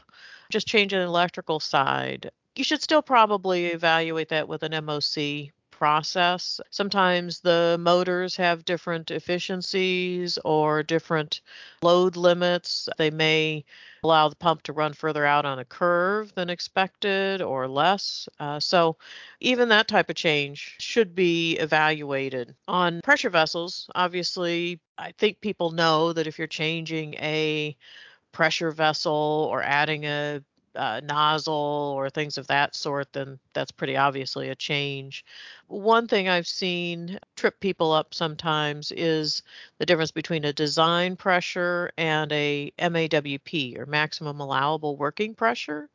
just 0.52 0.68
changing 0.68 1.00
the 1.00 1.06
electrical 1.06 1.60
side. 1.60 2.30
You 2.56 2.64
should 2.64 2.84
still 2.84 3.02
probably 3.02 3.68
evaluate 3.68 4.30
that 4.30 4.48
with 4.48 4.64
an 4.64 4.74
MOC 4.74 5.52
process. 5.80 6.60
Sometimes 6.72 7.40
the 7.40 7.78
motors 7.80 8.36
have 8.36 8.66
different 8.66 9.12
efficiencies 9.12 10.38
or 10.44 10.84
different 10.84 11.40
load 11.82 12.18
limits. 12.18 12.90
They 12.98 13.10
may 13.10 13.64
allow 14.04 14.28
the 14.28 14.36
pump 14.36 14.64
to 14.64 14.74
run 14.74 14.92
further 14.92 15.26
out 15.26 15.46
on 15.46 15.58
a 15.58 15.64
curve 15.64 16.36
than 16.36 16.50
expected 16.50 17.42
or 17.42 17.70
less. 17.70 18.28
Uh, 18.42 18.60
so, 18.60 18.98
even 19.40 19.70
that 19.70 19.88
type 19.88 20.10
of 20.10 20.18
change 20.18 20.76
should 20.80 21.16
be 21.16 21.54
evaluated. 21.56 22.54
On 22.68 23.00
pressure 23.02 23.30
vessels, 23.30 23.90
obviously, 23.96 24.82
I 24.98 25.14
think 25.18 25.40
people 25.40 25.72
know 25.72 26.12
that 26.12 26.28
if 26.28 26.38
you're 26.38 26.48
changing 26.48 27.14
a 27.14 27.78
pressure 28.34 28.72
vessel 28.72 29.48
or 29.50 29.64
adding 29.64 30.06
a, 30.06 30.42
a, 30.76 31.02
nozzle 31.02 31.94
or 31.96 32.10
things 32.10 32.38
of 32.38 32.48
that 32.48 32.76
sort, 32.76 33.12
then 33.14 33.40
that's 33.54 33.72
pretty 33.72 33.98
obviously 33.98 34.50
a 34.50 34.56
change. 34.56 35.26
One 35.68 36.08
thing 36.08 36.30
I've 36.30 36.48
seen 36.48 37.20
trip 37.36 37.60
people 37.60 37.92
up 37.92 38.14
sometimes 38.14 38.92
is 38.92 39.44
the 39.78 39.86
difference 39.86 40.12
between 40.12 40.46
a 40.46 40.54
design 40.54 41.16
pressure 41.16 41.92
and 41.98 42.32
a 42.32 42.72
MAWP 42.80 43.78
or 43.78 43.86
maximum 43.86 44.40
allowable 44.40 44.98
working 44.98 45.36
pressure. 45.36 45.90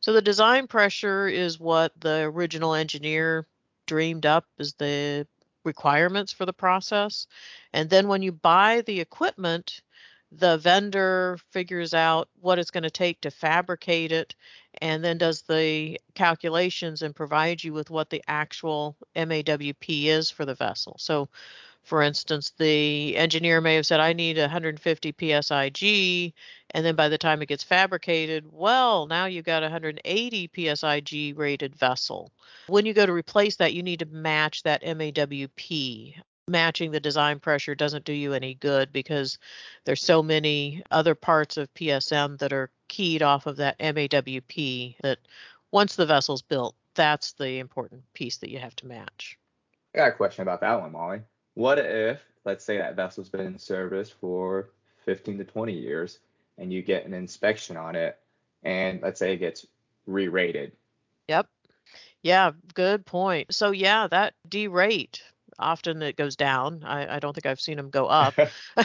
So 0.00 0.12
the 0.12 0.22
design 0.22 0.66
pressure 0.66 1.28
is 1.28 1.60
what 1.60 1.92
the 2.00 2.20
original 2.22 2.74
engineer 2.74 3.46
dreamed 3.86 4.26
up 4.26 4.46
as 4.58 4.74
the 4.74 5.26
requirements 5.64 6.32
for 6.32 6.46
the 6.46 6.52
process. 6.52 7.26
And 7.72 7.90
then 7.90 8.08
when 8.08 8.22
you 8.22 8.32
buy 8.32 8.82
the 8.82 9.00
equipment, 9.00 9.82
the 10.32 10.58
vendor 10.58 11.38
figures 11.50 11.92
out 11.92 12.28
what 12.40 12.58
it's 12.58 12.70
going 12.70 12.84
to 12.84 12.90
take 12.90 13.20
to 13.20 13.30
fabricate 13.30 14.12
it 14.12 14.34
and 14.80 15.02
then 15.02 15.18
does 15.18 15.42
the 15.42 15.98
calculations 16.14 17.02
and 17.02 17.16
provides 17.16 17.64
you 17.64 17.72
with 17.72 17.90
what 17.90 18.10
the 18.10 18.22
actual 18.28 18.96
MAWP 19.16 20.06
is 20.06 20.30
for 20.30 20.44
the 20.44 20.54
vessel. 20.54 20.96
So 20.98 21.28
for 21.82 22.02
instance, 22.02 22.52
the 22.58 23.16
engineer 23.16 23.60
may 23.60 23.74
have 23.74 23.86
said, 23.86 24.00
I 24.00 24.12
need 24.12 24.38
150 24.38 25.12
psig, 25.12 26.32
and 26.72 26.84
then 26.84 26.94
by 26.94 27.08
the 27.08 27.18
time 27.18 27.42
it 27.42 27.46
gets 27.46 27.64
fabricated, 27.64 28.44
well, 28.52 29.06
now 29.06 29.24
you've 29.24 29.46
got 29.46 29.62
180 29.62 30.48
psig 30.48 31.38
rated 31.38 31.74
vessel. 31.74 32.32
When 32.66 32.86
you 32.86 32.92
go 32.92 33.06
to 33.06 33.12
replace 33.12 33.56
that, 33.56 33.72
you 33.72 33.82
need 33.82 34.00
to 34.00 34.06
match 34.06 34.62
that 34.62 34.82
MAWP. 34.82 36.14
Matching 36.50 36.90
the 36.90 36.98
design 36.98 37.38
pressure 37.38 37.76
doesn't 37.76 38.04
do 38.04 38.12
you 38.12 38.32
any 38.32 38.54
good 38.54 38.92
because 38.92 39.38
there's 39.84 40.02
so 40.02 40.20
many 40.20 40.82
other 40.90 41.14
parts 41.14 41.56
of 41.56 41.72
PSM 41.74 42.38
that 42.38 42.52
are 42.52 42.70
keyed 42.88 43.22
off 43.22 43.46
of 43.46 43.58
that 43.58 43.78
MAWP 43.78 44.96
that 45.02 45.18
once 45.70 45.94
the 45.94 46.06
vessel's 46.06 46.42
built, 46.42 46.74
that's 46.96 47.34
the 47.34 47.60
important 47.60 48.02
piece 48.14 48.38
that 48.38 48.50
you 48.50 48.58
have 48.58 48.74
to 48.76 48.88
match. 48.88 49.38
I 49.94 49.98
got 49.98 50.08
a 50.08 50.12
question 50.12 50.42
about 50.42 50.60
that 50.62 50.80
one, 50.80 50.90
Molly. 50.90 51.20
What 51.54 51.78
if, 51.78 52.20
let's 52.44 52.64
say 52.64 52.78
that 52.78 52.96
vessel's 52.96 53.28
been 53.28 53.46
in 53.46 53.56
service 53.56 54.10
for 54.10 54.70
15 55.04 55.38
to 55.38 55.44
20 55.44 55.72
years 55.72 56.18
and 56.58 56.72
you 56.72 56.82
get 56.82 57.06
an 57.06 57.14
inspection 57.14 57.76
on 57.76 57.94
it 57.94 58.18
and 58.64 59.00
let's 59.02 59.20
say 59.20 59.34
it 59.34 59.38
gets 59.38 59.68
re-rated? 60.06 60.72
Yep. 61.28 61.46
Yeah, 62.22 62.50
good 62.74 63.06
point. 63.06 63.54
So 63.54 63.70
yeah, 63.70 64.08
that 64.08 64.34
derate 64.48 65.20
often 65.60 66.02
it 66.02 66.16
goes 66.16 66.36
down. 66.36 66.82
I, 66.84 67.16
I 67.16 67.18
don't 67.18 67.34
think 67.34 67.46
I've 67.46 67.60
seen 67.60 67.76
them 67.76 67.90
go 67.90 68.06
up, 68.06 68.34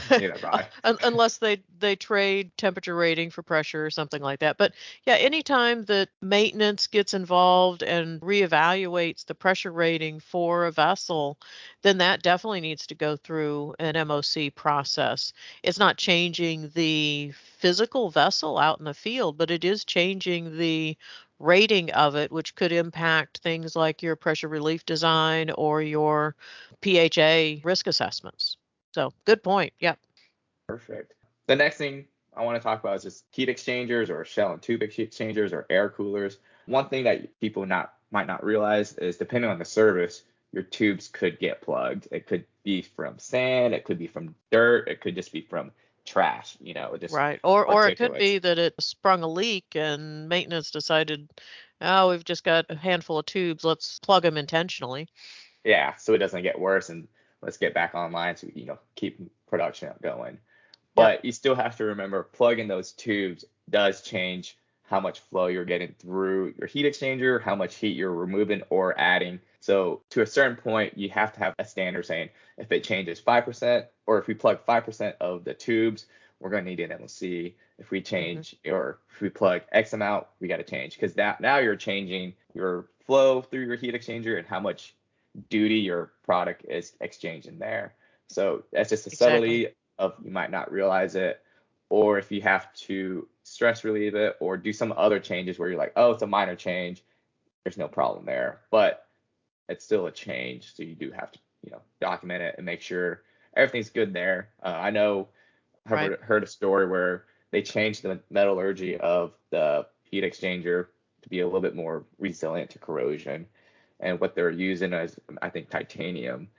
unless 0.83 1.37
they 1.37 1.63
they 1.79 1.95
trade 1.95 2.51
temperature 2.57 2.95
rating 2.95 3.31
for 3.31 3.41
pressure 3.43 3.85
or 3.85 3.89
something 3.89 4.21
like 4.21 4.39
that. 4.39 4.57
But 4.57 4.73
yeah, 5.05 5.15
anytime 5.15 5.85
that 5.85 6.09
maintenance 6.21 6.87
gets 6.87 7.13
involved 7.13 7.83
and 7.83 8.21
reevaluates 8.21 9.25
the 9.25 9.35
pressure 9.35 9.71
rating 9.71 10.19
for 10.19 10.65
a 10.65 10.71
vessel, 10.71 11.37
then 11.81 11.97
that 11.99 12.23
definitely 12.23 12.61
needs 12.61 12.87
to 12.87 12.95
go 12.95 13.15
through 13.15 13.75
an 13.79 13.95
MOC 13.95 14.53
process. 14.55 15.33
It's 15.63 15.79
not 15.79 15.97
changing 15.97 16.71
the 16.73 17.33
physical 17.57 18.09
vessel 18.09 18.57
out 18.57 18.79
in 18.79 18.85
the 18.85 18.93
field, 18.93 19.37
but 19.37 19.51
it 19.51 19.63
is 19.63 19.85
changing 19.85 20.57
the 20.57 20.97
rating 21.39 21.91
of 21.91 22.15
it, 22.15 22.31
which 22.31 22.55
could 22.55 22.71
impact 22.71 23.39
things 23.39 23.75
like 23.75 24.01
your 24.01 24.15
pressure 24.15 24.47
relief 24.47 24.85
design 24.85 25.51
or 25.51 25.81
your 25.81 26.35
PHA 26.83 27.61
risk 27.63 27.87
assessments. 27.87 28.57
So, 28.93 29.11
good 29.25 29.43
point. 29.43 29.73
Yep. 29.79 29.99
Perfect. 30.67 31.13
The 31.47 31.55
next 31.55 31.77
thing 31.77 32.05
I 32.35 32.43
want 32.43 32.57
to 32.57 32.63
talk 32.63 32.79
about 32.79 32.95
is 32.95 33.03
just 33.03 33.25
heat 33.31 33.49
exchangers 33.49 34.09
or 34.09 34.23
shell 34.25 34.53
and 34.53 34.61
tube 34.61 34.81
exchangers 34.81 35.53
or 35.53 35.65
air 35.69 35.89
coolers. 35.89 36.37
One 36.65 36.89
thing 36.89 37.03
that 37.03 37.39
people 37.39 37.65
not 37.65 37.93
might 38.11 38.27
not 38.27 38.43
realize 38.43 38.93
is 38.97 39.17
depending 39.17 39.49
on 39.49 39.59
the 39.59 39.65
service, 39.65 40.23
your 40.51 40.63
tubes 40.63 41.09
could 41.09 41.39
get 41.39 41.61
plugged. 41.61 42.07
It 42.11 42.27
could 42.27 42.45
be 42.63 42.81
from 42.81 43.19
sand, 43.19 43.73
it 43.73 43.83
could 43.83 43.99
be 43.99 44.07
from 44.07 44.35
dirt, 44.51 44.87
it 44.87 45.01
could 45.01 45.15
just 45.15 45.31
be 45.31 45.41
from 45.41 45.71
trash, 46.05 46.57
you 46.59 46.73
know, 46.73 46.95
just 46.97 47.13
right. 47.13 47.39
Or 47.43 47.65
or 47.65 47.87
it 47.87 47.97
could 47.97 48.17
be 48.17 48.37
that 48.39 48.57
it 48.57 48.75
sprung 48.79 49.23
a 49.23 49.27
leak 49.27 49.65
and 49.75 50.29
maintenance 50.29 50.71
decided, 50.71 51.29
oh, 51.81 52.09
we've 52.11 52.23
just 52.23 52.43
got 52.43 52.65
a 52.69 52.75
handful 52.75 53.19
of 53.19 53.25
tubes, 53.25 53.63
let's 53.63 53.99
plug 53.99 54.23
them 54.23 54.37
intentionally. 54.37 55.07
Yeah, 55.63 55.95
so 55.95 56.13
it 56.13 56.19
doesn't 56.19 56.43
get 56.43 56.59
worse 56.59 56.89
and 56.89 57.07
let's 57.41 57.57
get 57.57 57.73
back 57.73 57.95
online 57.95 58.37
so 58.37 58.47
you 58.53 58.65
know 58.65 58.79
keep 58.95 59.19
production 59.47 59.91
going. 60.01 60.39
But 60.95 61.25
you 61.25 61.33
still 61.33 61.55
have 61.55 61.75
to 61.77 61.85
remember 61.85 62.23
plugging 62.23 62.69
those 62.69 62.93
tubes 62.93 63.43
does 63.69 64.01
change 64.01 64.57
how 64.87 64.99
much 64.99 65.19
flow 65.19 65.47
you're 65.47 65.65
getting 65.65 65.93
through 65.99 66.53
your 66.57 66.67
heat 66.67 66.85
exchanger, 66.85 67.41
how 67.41 67.55
much 67.55 67.75
heat 67.75 67.95
you're 67.95 68.13
removing 68.13 68.61
or 68.69 68.99
adding. 68.99 69.39
So 69.59 70.01
to 70.11 70.21
a 70.21 70.27
certain 70.27 70.57
point, 70.57 70.97
you 70.97 71.09
have 71.09 71.33
to 71.33 71.39
have 71.39 71.55
a 71.57 71.65
standard 71.65 72.05
saying 72.05 72.29
if 72.57 72.71
it 72.71 72.83
changes 72.83 73.19
5% 73.19 73.85
or 74.05 74.19
if 74.19 74.27
we 74.27 74.35
plug 74.35 74.65
5% 74.65 75.13
of 75.19 75.43
the 75.43 75.53
tubes, 75.53 76.05
we're 76.39 76.51
going 76.51 76.65
to 76.65 76.69
need 76.69 76.79
an 76.79 76.91
MOC. 76.99 77.53
If 77.77 77.91
we 77.91 78.01
change 78.01 78.55
mm-hmm. 78.63 78.75
or 78.75 78.99
if 79.11 79.21
we 79.21 79.29
plug 79.29 79.61
X 79.71 79.93
amount, 79.93 80.27
we 80.39 80.47
got 80.47 80.57
to 80.57 80.63
change 80.63 80.95
because 80.95 81.15
that 81.15 81.41
now 81.41 81.57
you're 81.57 81.75
changing 81.75 82.33
your 82.53 82.85
flow 83.05 83.41
through 83.41 83.65
your 83.65 83.75
heat 83.75 83.95
exchanger 83.95 84.37
and 84.37 84.47
how 84.47 84.59
much 84.59 84.95
duty 85.49 85.79
your 85.79 86.11
product 86.23 86.65
is 86.69 86.93
exchanging 87.01 87.57
there. 87.57 87.93
So 88.29 88.63
that's 88.71 88.89
just 88.89 89.07
a 89.07 89.09
exactly. 89.09 89.33
subtlety 89.33 89.67
of 89.97 90.13
you 90.23 90.31
might 90.31 90.51
not 90.51 90.71
realize 90.71 91.15
it 91.15 91.41
or 91.89 92.17
if 92.17 92.31
you 92.31 92.41
have 92.41 92.71
to 92.73 93.27
stress 93.45 93.83
relieve 93.83 94.15
it 94.15 94.35
or 94.39 94.57
do 94.57 94.73
some 94.73 94.93
other 94.97 95.19
changes 95.19 95.57
where 95.57 95.69
you're 95.69 95.77
like, 95.77 95.93
oh, 95.95 96.11
it's 96.11 96.23
a 96.23 96.27
minor 96.27 96.55
change, 96.55 97.03
there's 97.63 97.77
no 97.77 97.87
problem 97.87 98.25
there. 98.25 98.61
But 98.71 99.05
it's 99.69 99.85
still 99.85 100.07
a 100.07 100.11
change, 100.11 100.75
so 100.75 100.83
you 100.83 100.95
do 100.95 101.11
have 101.11 101.31
to, 101.31 101.39
you 101.63 101.71
know, 101.71 101.81
document 102.01 102.41
it 102.41 102.55
and 102.57 102.65
make 102.65 102.81
sure 102.81 103.21
everything's 103.55 103.89
good 103.89 104.13
there. 104.13 104.49
Uh, 104.63 104.77
I 104.79 104.89
know 104.89 105.27
I've 105.85 105.91
right. 105.91 106.09
heard, 106.09 106.19
heard 106.21 106.43
a 106.43 106.47
story 106.47 106.87
where 106.87 107.25
they 107.51 107.61
changed 107.61 108.01
the 108.01 108.19
metallurgy 108.31 108.97
of 108.97 109.33
the 109.51 109.85
heat 110.01 110.23
exchanger 110.23 110.87
to 111.21 111.29
be 111.29 111.41
a 111.41 111.45
little 111.45 111.61
bit 111.61 111.75
more 111.75 112.03
resilient 112.17 112.71
to 112.71 112.79
corrosion. 112.79 113.45
And 113.99 114.19
what 114.19 114.35
they're 114.35 114.49
using 114.49 114.91
is, 114.91 115.15
I 115.41 115.49
think, 115.49 115.69
titanium. 115.69 116.49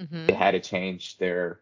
Mm-hmm. 0.00 0.26
They 0.26 0.34
had 0.34 0.50
to 0.50 0.60
change 0.60 1.18
their 1.18 1.60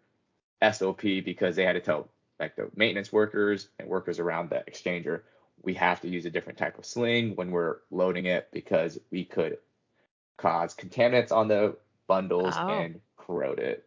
SOP 0.72 1.02
because 1.02 1.54
they 1.54 1.64
had 1.64 1.74
to 1.74 1.80
tell 1.80 2.08
like 2.40 2.56
the 2.56 2.70
maintenance 2.74 3.12
workers 3.12 3.68
and 3.78 3.88
workers 3.88 4.18
around 4.18 4.50
the 4.50 4.64
exchanger, 4.68 5.20
we 5.62 5.74
have 5.74 6.00
to 6.00 6.08
use 6.08 6.24
a 6.24 6.30
different 6.30 6.58
type 6.58 6.78
of 6.78 6.86
sling 6.86 7.36
when 7.36 7.50
we're 7.50 7.76
loading 7.90 8.26
it 8.26 8.48
because 8.50 8.98
we 9.10 9.24
could 9.24 9.58
cause 10.38 10.74
contaminants 10.74 11.30
on 11.30 11.48
the 11.48 11.76
bundles 12.06 12.54
oh. 12.56 12.68
and 12.68 13.00
corrode 13.16 13.58
it. 13.58 13.86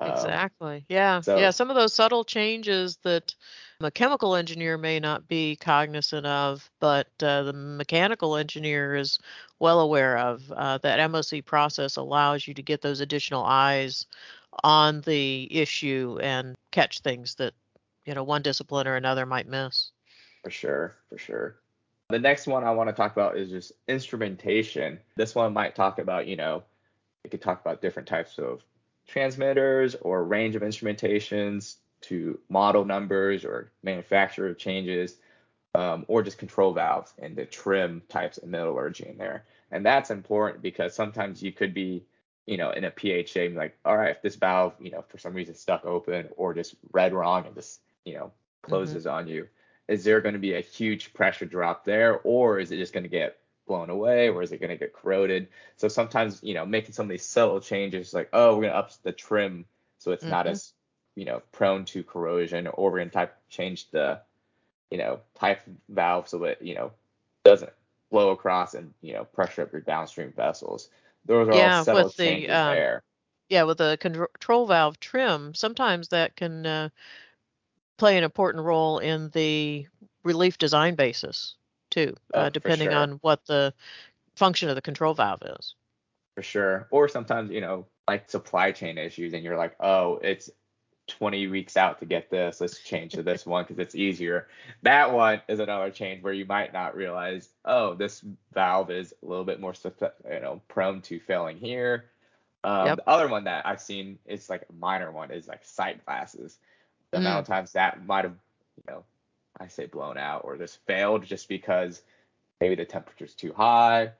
Um, 0.00 0.12
exactly. 0.12 0.76
Um, 0.76 0.84
yeah. 0.88 1.20
So, 1.20 1.38
yeah. 1.38 1.50
Some 1.50 1.70
of 1.70 1.76
those 1.76 1.94
subtle 1.94 2.24
changes 2.24 2.98
that 3.02 3.34
a 3.80 3.90
chemical 3.90 4.36
engineer 4.36 4.78
may 4.78 5.00
not 5.00 5.26
be 5.26 5.56
cognizant 5.56 6.26
of, 6.26 6.70
but 6.78 7.08
uh, 7.22 7.42
the 7.44 7.52
mechanical 7.52 8.36
engineer 8.36 8.94
is 8.94 9.18
well 9.58 9.80
aware 9.80 10.18
of. 10.18 10.52
Uh, 10.52 10.78
that 10.78 11.10
MOC 11.10 11.44
process 11.44 11.96
allows 11.96 12.46
you 12.46 12.54
to 12.54 12.62
get 12.62 12.80
those 12.80 13.00
additional 13.00 13.44
eyes 13.44 14.06
on 14.62 15.00
the 15.02 15.48
issue 15.50 16.18
and 16.22 16.54
catch 16.70 17.00
things 17.00 17.34
that 17.36 17.54
you 18.08 18.14
know 18.14 18.24
one 18.24 18.40
discipline 18.40 18.88
or 18.88 18.96
another 18.96 19.26
might 19.26 19.46
miss. 19.46 19.90
For 20.42 20.50
sure, 20.50 20.96
for 21.10 21.18
sure. 21.18 21.56
The 22.08 22.18
next 22.18 22.46
one 22.46 22.64
I 22.64 22.70
want 22.70 22.88
to 22.88 22.94
talk 22.94 23.12
about 23.12 23.36
is 23.36 23.50
just 23.50 23.72
instrumentation. 23.86 24.98
This 25.16 25.34
one 25.34 25.52
might 25.52 25.74
talk 25.74 25.98
about, 25.98 26.26
you 26.26 26.36
know, 26.36 26.62
we 27.22 27.28
could 27.28 27.42
talk 27.42 27.60
about 27.60 27.82
different 27.82 28.08
types 28.08 28.38
of 28.38 28.64
transmitters 29.06 29.94
or 30.00 30.24
range 30.24 30.56
of 30.56 30.62
instrumentations 30.62 31.76
to 32.00 32.38
model 32.48 32.86
numbers 32.86 33.44
or 33.44 33.72
manufacturer 33.82 34.54
changes, 34.54 35.16
um, 35.74 36.06
or 36.08 36.22
just 36.22 36.38
control 36.38 36.72
valves 36.72 37.12
and 37.18 37.36
the 37.36 37.44
trim 37.44 38.00
types 38.08 38.38
of 38.38 38.48
metallurgy 38.48 39.06
in 39.06 39.18
there. 39.18 39.44
And 39.70 39.84
that's 39.84 40.10
important 40.10 40.62
because 40.62 40.94
sometimes 40.94 41.42
you 41.42 41.52
could 41.52 41.74
be, 41.74 42.06
you 42.46 42.56
know, 42.56 42.70
in 42.70 42.84
a 42.84 42.90
PHA, 42.90 43.54
like, 43.54 43.76
all 43.84 43.98
right, 43.98 44.12
if 44.12 44.22
this 44.22 44.36
valve, 44.36 44.72
you 44.80 44.90
know, 44.90 45.04
for 45.08 45.18
some 45.18 45.34
reason 45.34 45.54
stuck 45.54 45.84
open 45.84 46.30
or 46.38 46.54
just 46.54 46.74
read 46.92 47.12
wrong 47.12 47.44
and 47.44 47.54
this 47.54 47.80
you 48.08 48.14
know 48.14 48.26
mm-hmm. 48.26 48.70
closes 48.70 49.04
mm-hmm. 49.04 49.16
on 49.16 49.28
you 49.28 49.46
is 49.86 50.04
there 50.04 50.20
going 50.20 50.34
to 50.34 50.38
be 50.38 50.54
a 50.54 50.60
huge 50.60 51.12
pressure 51.14 51.46
drop 51.46 51.84
there 51.84 52.20
or 52.24 52.58
is 52.58 52.70
it 52.70 52.76
just 52.76 52.92
going 52.92 53.02
to 53.02 53.08
get 53.08 53.38
blown 53.66 53.90
away 53.90 54.28
or 54.28 54.42
is 54.42 54.50
it 54.50 54.60
going 54.60 54.70
to 54.70 54.76
get 54.76 54.94
corroded 54.94 55.46
so 55.76 55.88
sometimes 55.88 56.40
you 56.42 56.54
know 56.54 56.64
making 56.64 56.92
some 56.92 57.04
of 57.04 57.10
these 57.10 57.24
subtle 57.24 57.60
changes 57.60 58.14
like 58.14 58.28
oh 58.32 58.54
we're 58.54 58.62
going 58.62 58.72
to 58.72 58.78
up 58.78 58.90
the 59.02 59.12
trim 59.12 59.64
so 59.98 60.10
it's 60.12 60.22
mm-hmm. 60.22 60.30
not 60.30 60.46
as 60.46 60.72
you 61.14 61.24
know 61.24 61.42
prone 61.52 61.84
to 61.84 62.02
corrosion 62.02 62.66
or 62.66 62.90
we're 62.90 62.98
going 62.98 63.10
to 63.10 63.14
type 63.14 63.36
change 63.50 63.90
the 63.90 64.18
you 64.90 64.96
know 64.96 65.20
type 65.38 65.60
valve 65.90 66.28
so 66.28 66.38
that 66.38 66.62
you 66.62 66.74
know 66.74 66.90
doesn't 67.44 67.72
blow 68.10 68.30
across 68.30 68.74
and 68.74 68.92
you 69.02 69.12
know 69.12 69.24
pressure 69.24 69.62
up 69.62 69.72
your 69.72 69.82
downstream 69.82 70.32
vessels 70.32 70.88
those 71.26 71.48
are 71.48 71.54
yeah, 71.54 71.78
all 71.78 71.84
subtle 71.84 72.10
changes 72.10 72.48
the, 72.48 72.54
um, 72.54 72.74
there 72.74 73.02
yeah 73.50 73.64
with 73.64 73.78
the 73.78 73.98
control 74.00 74.66
valve 74.66 74.98
trim 74.98 75.54
sometimes 75.54 76.08
that 76.08 76.36
can 76.36 76.64
uh, 76.64 76.88
play 77.98 78.16
an 78.16 78.24
important 78.24 78.64
role 78.64 78.98
in 78.98 79.28
the 79.30 79.86
relief 80.24 80.56
design 80.58 80.94
basis 80.94 81.54
too, 81.90 82.14
Oh, 82.34 82.40
uh, 82.42 82.48
depending 82.50 82.90
sure. 82.90 82.98
on 82.98 83.12
what 83.22 83.44
the 83.46 83.72
function 84.36 84.68
of 84.68 84.74
the 84.76 84.82
control 84.82 85.14
valve 85.14 85.42
is. 85.58 85.74
for 86.34 86.42
sure. 86.42 86.86
Or 86.90 87.08
sometimes, 87.08 87.50
you 87.50 87.60
know, 87.60 87.86
like 88.06 88.30
supply 88.30 88.70
chain 88.72 88.96
issues, 88.96 89.34
and 89.34 89.42
you're 89.42 89.56
like, 89.56 89.74
oh, 89.80 90.18
it's 90.22 90.48
20 91.08 91.46
weeks 91.48 91.76
out 91.76 91.98
to 91.98 92.06
get 92.06 92.30
this. 92.30 92.60
Let's 92.60 92.78
change 92.80 93.12
to 93.14 93.22
this 93.24 93.44
one 93.46 93.64
because 93.64 93.78
it's 93.80 93.94
easier. 93.96 94.46
That 94.82 95.12
one 95.12 95.42
is 95.48 95.58
another 95.58 95.90
change 95.90 96.22
where 96.22 96.32
you 96.34 96.44
might 96.46 96.72
not 96.72 96.94
realize, 96.94 97.48
oh, 97.64 97.94
this 97.94 98.22
valve 98.52 98.90
is 98.90 99.12
a 99.22 99.26
little 99.26 99.44
bit 99.44 99.58
more, 99.60 99.74
you 100.30 100.40
know, 100.40 100.60
prone 100.68 101.00
to 101.02 101.18
failing 101.18 101.58
here. 101.58 102.04
Um, 102.62 102.86
Yep. 102.86 102.96
The 102.98 103.08
other 103.08 103.28
one 103.28 103.44
that 103.44 103.66
I've 103.66 103.80
seen, 103.80 104.18
it's 104.26 104.48
like 104.50 104.62
a 104.68 104.72
minor 104.74 105.10
one, 105.10 105.30
is 105.32 105.48
like 105.48 105.64
sight 105.64 106.04
glasses. 106.04 106.58
The 107.10 107.18
amount 107.18 107.38
of 107.38 107.44
mm-hmm. 107.44 107.52
times 107.52 107.72
that 107.72 108.04
might 108.06 108.24
have, 108.24 108.36
you 108.76 108.92
know, 108.92 109.04
I 109.58 109.68
say 109.68 109.86
blown 109.86 110.18
out 110.18 110.42
or 110.44 110.56
just 110.56 110.78
failed 110.86 111.24
just 111.24 111.48
because 111.48 112.02
maybe 112.60 112.74
the 112.74 112.84
temperature's 112.84 113.34
too 113.34 113.52
high 113.52 114.12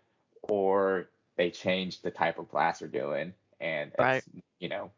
or 0.43 1.09
they 1.37 1.51
changed 1.51 2.03
the 2.03 2.11
type 2.11 2.39
of 2.39 2.49
glass 2.49 2.81
they're 2.81 2.89
doing 2.89 3.35
and 3.61 3.93
Right. 3.99 4.17
it's 4.17 4.29
you 4.59 4.69
know 4.69 4.91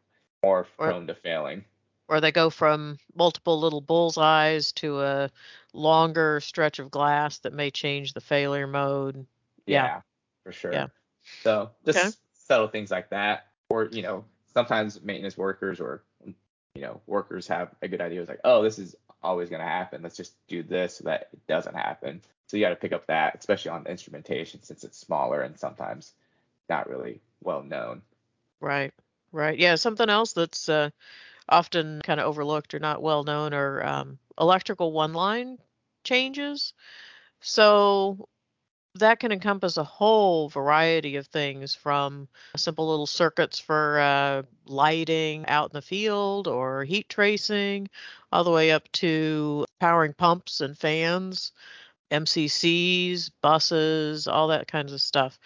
more 0.43 0.67
Or- 0.77 0.87
prone 0.87 1.07
to 1.07 1.15
failing. 1.15 1.65
Or 2.07 2.19
they 2.19 2.31
go 2.33 2.49
from 2.49 2.99
multiple 3.15 3.57
little 3.57 3.79
bullseyes 3.79 4.73
to 4.73 4.99
a 5.01 5.29
longer 5.71 6.41
stretch 6.41 6.79
of 6.79 6.91
glass 6.91 7.37
that 7.39 7.53
may 7.53 7.71
change 7.71 8.13
the 8.13 8.19
failure 8.19 8.67
mode. 8.67 9.25
Yeah. 9.65 10.01
for 10.43 10.51
sure. 10.51 10.73
Yeah. 10.73 10.87
So 11.43 11.69
just 11.85 11.99
Okay. 11.99 12.09
subtle 12.33 12.67
things 12.67 12.91
like 12.91 13.09
that, 13.11 13.47
or 13.69 13.85
you 13.85 14.01
know, 14.01 14.25
sometimes 14.53 15.01
maintenance 15.01 15.37
workers 15.37 15.79
or 15.79 16.03
you 16.75 16.81
know 16.81 17.01
workers 17.07 17.47
have 17.47 17.69
a 17.81 17.87
good 17.87 18.01
idea. 18.01 18.21
It's 18.21 18.29
like, 18.29 18.41
oh, 18.43 18.63
this 18.63 18.79
is 18.79 18.95
always 19.23 19.49
going 19.49 19.61
to 19.61 19.67
happen. 19.67 20.01
Let's 20.01 20.17
just 20.17 20.33
do 20.47 20.63
this 20.63 20.97
so 20.97 21.05
that 21.05 21.29
it 21.33 21.45
doesn't 21.47 21.75
happen. 21.75 22.21
So 22.47 22.57
you 22.57 22.65
got 22.65 22.69
to 22.69 22.75
pick 22.75 22.91
up 22.91 23.07
that, 23.07 23.35
especially 23.39 23.71
on 23.71 23.87
instrumentation 23.87 24.61
since 24.63 24.83
it's 24.83 24.97
smaller 24.97 25.41
and 25.41 25.57
sometimes 25.57 26.13
not 26.69 26.89
really 26.89 27.21
well 27.41 27.63
known. 27.63 28.01
Right. 28.59 28.93
Right. 29.31 29.57
Yeah. 29.57 29.75
Something 29.75 30.09
else 30.09 30.33
that's 30.33 30.67
uh, 30.67 30.89
often 31.47 32.01
kind 32.03 32.19
of 32.19 32.27
overlooked 32.27 32.73
or 32.73 32.79
not 32.79 33.01
well 33.01 33.23
known 33.23 33.53
are 33.53 33.85
um, 33.85 34.19
electrical 34.39 34.91
one 34.91 35.13
line 35.13 35.57
changes. 36.03 36.73
So 37.39 38.27
that 38.95 39.19
can 39.19 39.31
encompass 39.31 39.77
a 39.77 39.83
whole 39.83 40.49
variety 40.49 41.15
of 41.15 41.27
things 41.27 41.73
from 41.73 42.27
simple 42.57 42.89
little 42.89 43.07
circuits 43.07 43.59
for 43.59 43.99
uh, 43.99 44.43
lighting 44.65 45.45
out 45.47 45.71
in 45.71 45.73
the 45.73 45.81
field 45.81 46.47
or 46.47 46.83
heat 46.83 47.07
tracing, 47.07 47.89
all 48.31 48.43
the 48.43 48.51
way 48.51 48.71
up 48.71 48.91
to 48.91 49.65
powering 49.79 50.13
pumps 50.13 50.59
and 50.61 50.77
fans, 50.77 51.53
MCCs, 52.11 53.31
buses, 53.41 54.27
all 54.27 54.49
that 54.49 54.67
kinds 54.67 54.91
of 54.91 55.01
stuff. 55.01 55.39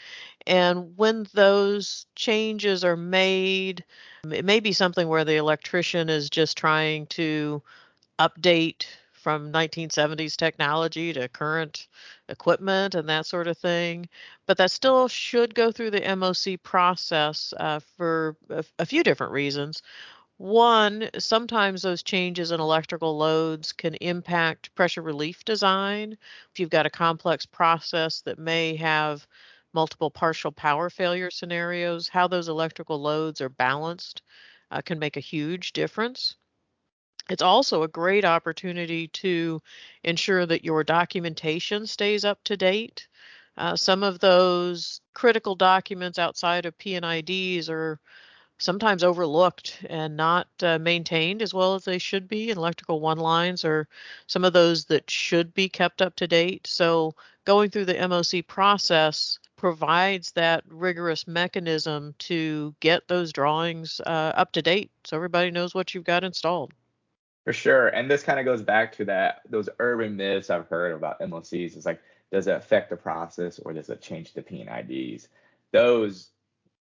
And 0.48 0.98
when 0.98 1.28
those 1.34 2.08
changes 2.16 2.84
are 2.84 2.98
made, 2.98 3.84
it 4.30 4.46
may 4.46 4.60
be 4.60 4.74
something 4.74 5.08
where 5.08 5.25
the 5.25 5.36
electrician 5.36 6.10
is 6.10 6.30
just 6.30 6.58
trying 6.58 7.06
to 7.08 7.62
update 8.20 8.86
from 9.25 9.51
1970s 9.51 10.38
technology 10.38 11.12
to 11.12 11.27
current 11.27 11.88
equipment 12.29 12.94
and 12.94 13.10
that 13.10 13.25
sort 13.25 13.48
of 13.48 13.58
thing. 13.58 14.08
But 14.46 14.58
that 14.58 14.70
still 14.70 15.08
should 15.08 15.55
go 15.55 15.72
through 15.72 15.89
the 15.89 16.01
MOC 16.01 16.62
process 16.62 17.51
uh, 17.60 17.79
for 17.98 18.38
a, 18.51 18.63
a 18.77 18.86
few 18.86 19.01
different 19.01 19.34
reasons. 19.34 19.82
One, 20.38 21.10
sometimes 21.17 21.82
those 21.82 22.03
changes 22.03 22.51
in 22.51 22.60
electrical 22.60 23.17
loads 23.17 23.74
can 23.74 23.96
impact 23.96 24.75
pressure 24.75 25.01
relief 25.01 25.44
design. 25.44 26.15
If 26.51 26.60
you've 26.60 26.70
got 26.70 26.86
a 26.86 26.91
complex 26.91 27.48
process 27.48 28.22
that 28.22 28.38
may 28.38 28.75
have 28.75 29.25
multiple 29.74 30.12
partial 30.12 30.51
power 30.51 30.92
failure 30.92 31.31
scenarios, 31.31 32.09
how 32.09 32.27
those 32.27 32.48
electrical 32.48 33.01
loads 33.01 33.42
are 33.42 33.50
balanced 33.50 34.22
uh, 34.70 34.83
can 34.83 35.00
make 35.00 35.18
a 35.18 35.31
huge 35.33 35.74
difference. 35.74 36.35
It's 37.29 37.42
also 37.42 37.83
a 37.83 37.88
great 37.88 38.24
opportunity 38.24 39.07
to 39.07 39.61
ensure 40.03 40.46
that 40.46 40.64
your 40.64 40.83
documentation 40.83 41.88
stays 41.88 42.24
up 42.24 42.44
to 42.44 42.55
date. 42.55 43.07
Uh, 43.57 43.75
some 43.75 44.03
of 44.03 44.20
those 44.20 45.01
critical 45.14 45.55
documents 45.55 46.20
outside 46.20 46.66
of 46.66 46.77
P&IDs 46.77 47.70
are 47.70 48.00
sometimes 48.57 49.03
overlooked 49.03 49.83
and 49.90 50.16
not 50.16 50.48
uh, 50.61 50.77
maintained 50.77 51.42
as 51.42 51.53
well 51.53 51.75
as 51.75 51.83
they 51.83 51.98
should 51.98 52.27
be. 52.27 52.51
Electrical 52.51 53.00
one 53.00 53.18
lines 53.18 53.66
are 53.66 53.88
some 54.27 54.46
of 54.46 54.53
those 54.53 54.85
that 54.85 55.09
should 55.09 55.53
be 55.53 55.68
kept 55.68 56.01
up 56.01 56.16
to 56.16 56.27
date. 56.27 56.68
So 56.68 57.16
going 57.46 57.70
through 57.70 57.85
the 57.85 57.96
MOC 57.96 58.46
process 58.48 59.40
provides 59.55 60.31
that 60.33 60.64
rigorous 60.68 61.27
mechanism 61.27 62.14
to 62.20 62.75
get 62.81 63.07
those 63.07 63.33
drawings 63.33 64.00
uh, 64.05 64.33
up 64.35 64.51
to 64.51 64.61
date 64.61 64.92
so 65.05 65.16
everybody 65.16 65.50
knows 65.50 65.74
what 65.74 65.94
you've 65.94 66.03
got 66.03 66.24
installed. 66.24 66.72
For 67.46 67.53
sure. 67.53 67.88
And 67.90 68.10
this 68.10 68.24
kind 68.24 68.40
of 68.40 68.46
goes 68.46 68.64
back 68.64 68.92
to 68.98 69.05
that 69.05 69.42
those 69.48 69.70
urban 69.79 70.18
myths 70.18 70.50
I've 70.50 70.68
heard 70.68 70.94
about 70.94 71.20
MOCs. 71.20 71.77
It's 71.77 71.86
like, 71.86 72.01
does 72.31 72.48
it 72.48 72.55
affect 72.55 72.90
the 72.90 72.98
process 72.98 73.60
or 73.60 73.72
does 73.72 73.90
it 73.90 74.01
change 74.01 74.34
the 74.34 74.42
P&IDs? 74.42 75.27
Those 75.72 76.29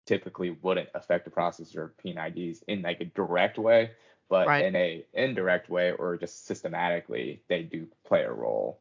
typically 0.06 0.50
wouldn't 0.50 0.88
affect 0.94 1.24
the 1.24 1.30
process 1.30 1.76
or 1.76 1.94
P&IDs 2.02 2.64
in 2.66 2.82
like 2.82 3.00
a 3.00 3.04
direct 3.04 3.58
way, 3.58 3.92
but 4.28 4.48
Right. 4.48 4.64
in 4.64 4.74
a 4.74 5.04
indirect 5.14 5.70
way 5.70 5.92
or 5.92 6.16
just 6.16 6.46
systematically, 6.46 7.42
they 7.48 7.62
do 7.62 7.86
play 8.04 8.24
a 8.24 8.32
role. 8.32 8.80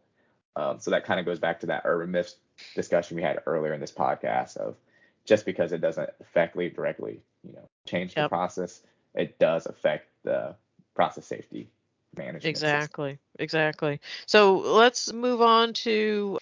Um, 0.55 0.79
so 0.79 0.89
that 0.89 1.05
kind 1.05 1.19
of 1.19 1.25
goes 1.27 1.39
back 1.39 1.60
to 1.60 1.67
that 1.67 1.84
urban 1.86 2.10
myths 2.10 2.38
discussion 2.73 3.15
we 3.15 3.21
had 3.21 3.41
earlier 3.45 3.73
in 3.73 3.79
this 3.79 3.91
podcast 3.91 4.58
of 4.58 4.75
just 5.23 5.45
because 5.45 5.71
it 5.71 5.82
doesn't 5.82 6.10
effectively 6.19 6.69
directly, 6.69 7.21
you 7.43 7.53
know, 7.53 7.69
change 7.86 8.15
the 8.15 8.27
process, 8.27 8.82
it 9.13 9.38
does 9.38 9.67
affect 9.67 10.08
the 10.23 10.55
process 10.99 11.25
safety 11.25 11.69
management. 12.17 12.57
system. 12.57 12.69
Exactly, 12.69 13.19
exactly. 13.39 14.01
So 14.25 14.57
let's 14.57 15.13
move 15.13 15.41
on 15.41 15.71
to 15.85 16.38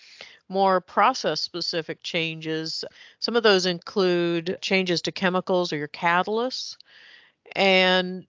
more 0.49 0.81
process 0.81 1.41
specific 1.41 2.01
changes. 2.01 2.83
Some 3.19 3.35
of 3.35 3.43
those 3.43 3.67
include 3.67 4.57
changes 4.59 5.03
to 5.03 5.11
chemicals 5.11 5.71
or 5.71 5.77
your 5.77 5.87
catalysts. 5.89 6.75
And 7.55 8.25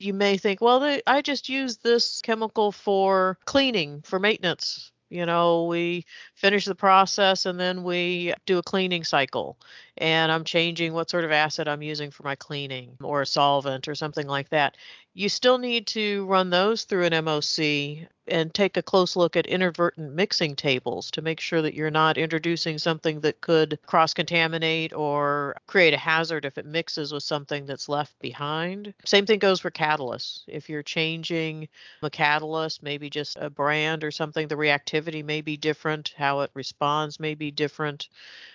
you 0.00 0.14
may 0.14 0.36
think, 0.36 0.60
well, 0.60 0.80
they, 0.80 1.00
I 1.06 1.22
just 1.22 1.48
use 1.48 1.76
this 1.76 2.22
chemical 2.22 2.72
for 2.72 3.38
cleaning, 3.44 4.02
for 4.02 4.18
maintenance. 4.18 4.90
You 5.10 5.24
know, 5.26 5.64
we 5.64 6.04
finish 6.34 6.64
the 6.64 6.74
process 6.74 7.46
and 7.46 7.58
then 7.58 7.82
we 7.82 8.34
do 8.46 8.58
a 8.58 8.62
cleaning 8.62 9.04
cycle. 9.04 9.58
And 9.96 10.30
I'm 10.30 10.44
changing 10.44 10.92
what 10.92 11.10
sort 11.10 11.24
of 11.24 11.32
acid 11.32 11.66
I'm 11.66 11.82
using 11.82 12.10
for 12.10 12.22
my 12.24 12.34
cleaning 12.36 12.96
or 13.02 13.22
a 13.22 13.26
solvent 13.26 13.88
or 13.88 13.94
something 13.94 14.26
like 14.26 14.50
that. 14.50 14.76
You 15.14 15.28
still 15.28 15.58
need 15.58 15.86
to 15.88 16.26
run 16.26 16.50
those 16.50 16.84
through 16.84 17.04
an 17.06 17.12
MOC 17.24 18.06
and 18.28 18.52
take 18.52 18.76
a 18.76 18.82
close 18.82 19.16
look 19.16 19.36
at 19.36 19.46
inadvertent 19.46 20.12
mixing 20.12 20.56
tables 20.56 21.10
to 21.12 21.22
make 21.22 21.40
sure 21.40 21.62
that 21.62 21.74
you're 21.74 21.90
not 21.90 22.18
introducing 22.18 22.78
something 22.78 23.20
that 23.20 23.40
could 23.40 23.78
cross 23.86 24.14
contaminate 24.14 24.92
or 24.92 25.56
create 25.66 25.94
a 25.94 25.98
hazard 25.98 26.44
if 26.44 26.58
it 26.58 26.66
mixes 26.66 27.12
with 27.12 27.22
something 27.22 27.66
that's 27.66 27.88
left 27.88 28.18
behind. 28.20 28.94
Same 29.04 29.26
thing 29.26 29.38
goes 29.38 29.60
for 29.60 29.70
catalysts. 29.70 30.42
If 30.46 30.68
you're 30.68 30.82
changing 30.82 31.68
a 32.02 32.10
catalyst, 32.10 32.82
maybe 32.82 33.10
just 33.10 33.36
a 33.40 33.50
brand 33.50 34.04
or 34.04 34.10
something, 34.10 34.48
the 34.48 34.56
reactivity 34.56 35.24
may 35.24 35.40
be 35.40 35.56
different, 35.56 36.14
how 36.16 36.40
it 36.40 36.50
responds 36.54 37.20
may 37.20 37.34
be 37.34 37.50
different, 37.50 38.08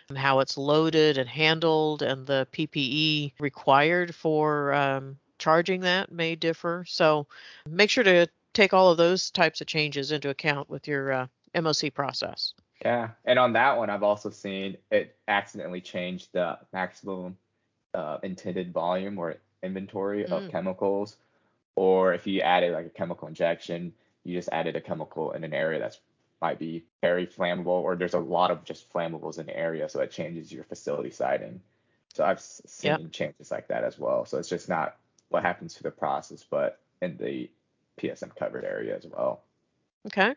and 0.09 0.17
how 0.17 0.39
it's 0.39 0.57
loaded 0.57 1.17
and 1.17 1.29
handled, 1.29 2.01
and 2.01 2.25
the 2.25 2.47
PPE 2.53 3.33
required 3.39 4.13
for 4.13 4.73
um, 4.73 5.17
charging 5.37 5.81
that 5.81 6.11
may 6.11 6.35
differ. 6.35 6.85
So 6.87 7.27
make 7.67 7.89
sure 7.89 8.03
to 8.03 8.27
take 8.53 8.73
all 8.73 8.89
of 8.91 8.97
those 8.97 9.31
types 9.31 9.61
of 9.61 9.67
changes 9.67 10.11
into 10.11 10.29
account 10.29 10.69
with 10.69 10.87
your 10.87 11.11
uh, 11.11 11.27
MOC 11.55 11.93
process. 11.93 12.53
Yeah, 12.83 13.11
and 13.25 13.39
on 13.39 13.53
that 13.53 13.77
one, 13.77 13.89
I've 13.89 14.03
also 14.03 14.29
seen 14.29 14.77
it 14.91 15.15
accidentally 15.27 15.81
change 15.81 16.31
the 16.31 16.59
maximum 16.73 17.37
uh, 17.93 18.19
intended 18.23 18.73
volume 18.73 19.17
or 19.19 19.37
inventory 19.63 20.27
of 20.27 20.47
Mm. 20.47 20.49
chemicals, 20.49 21.17
or 21.75 22.13
if 22.13 22.27
you 22.27 22.41
added 22.41 22.73
like 22.73 22.87
a 22.87 22.89
chemical 22.89 23.27
injection, 23.27 23.93
you 24.23 24.35
just 24.37 24.49
added 24.51 24.75
a 24.75 24.81
chemical 24.81 25.31
in 25.33 25.43
an 25.43 25.53
area 25.53 25.79
that's 25.79 25.99
might 26.41 26.59
be 26.59 26.85
very 27.01 27.25
flammable, 27.27 27.67
or 27.67 27.95
there's 27.95 28.15
a 28.15 28.19
lot 28.19 28.51
of 28.51 28.65
just 28.65 28.91
flammables 28.93 29.39
in 29.39 29.45
the 29.45 29.57
area, 29.57 29.89
so 29.89 30.01
it 30.01 30.11
changes 30.11 30.51
your 30.51 30.63
facility 30.65 31.09
siting. 31.11 31.61
So 32.13 32.25
I've 32.25 32.41
seen 32.41 32.97
Yep. 32.99 33.01
changes 33.11 33.51
like 33.51 33.67
that 33.69 33.83
as 33.83 33.97
well. 33.99 34.25
So 34.25 34.37
it's 34.39 34.49
just 34.49 34.69
not 34.69 34.97
what 35.29 35.43
happens 35.43 35.73
to 35.75 35.83
the 35.83 35.91
process, 35.91 36.43
but 36.49 36.79
in 37.01 37.17
the 37.17 37.49
PSM 38.01 38.35
covered 38.35 38.65
area 38.65 38.95
as 38.95 39.05
well. 39.05 39.41
Okay. 40.07 40.35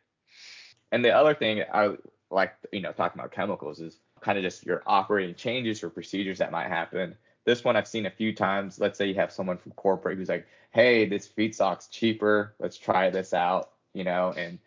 And 0.92 1.04
the 1.04 1.10
other 1.10 1.34
thing 1.34 1.62
I 1.72 1.96
like, 2.30 2.54
you 2.72 2.80
know, 2.80 2.92
talking 2.92 3.20
about 3.20 3.32
chemicals 3.32 3.80
is 3.80 3.98
kind 4.20 4.38
of 4.38 4.44
just 4.44 4.64
your 4.64 4.82
operating 4.86 5.34
changes 5.34 5.82
or 5.82 5.90
procedures 5.90 6.38
that 6.38 6.52
might 6.52 6.68
happen 6.68 7.16
this 7.46 7.64
one 7.64 7.76
I've 7.76 7.88
seen 7.88 8.04
a 8.04 8.10
few 8.10 8.34
times. 8.34 8.78
Let's 8.78 8.98
say 8.98 9.06
you 9.06 9.14
have 9.14 9.32
someone 9.32 9.56
from 9.56 9.72
corporate 9.72 10.18
who's 10.18 10.28
like, 10.28 10.46
hey, 10.72 11.06
this 11.06 11.26
feedstock's 11.26 11.86
cheaper. 11.86 12.54
Let's 12.58 12.76
try 12.76 13.08
this 13.08 13.32
out, 13.32 13.70
you 13.94 14.04
know, 14.04 14.34
and 14.36 14.58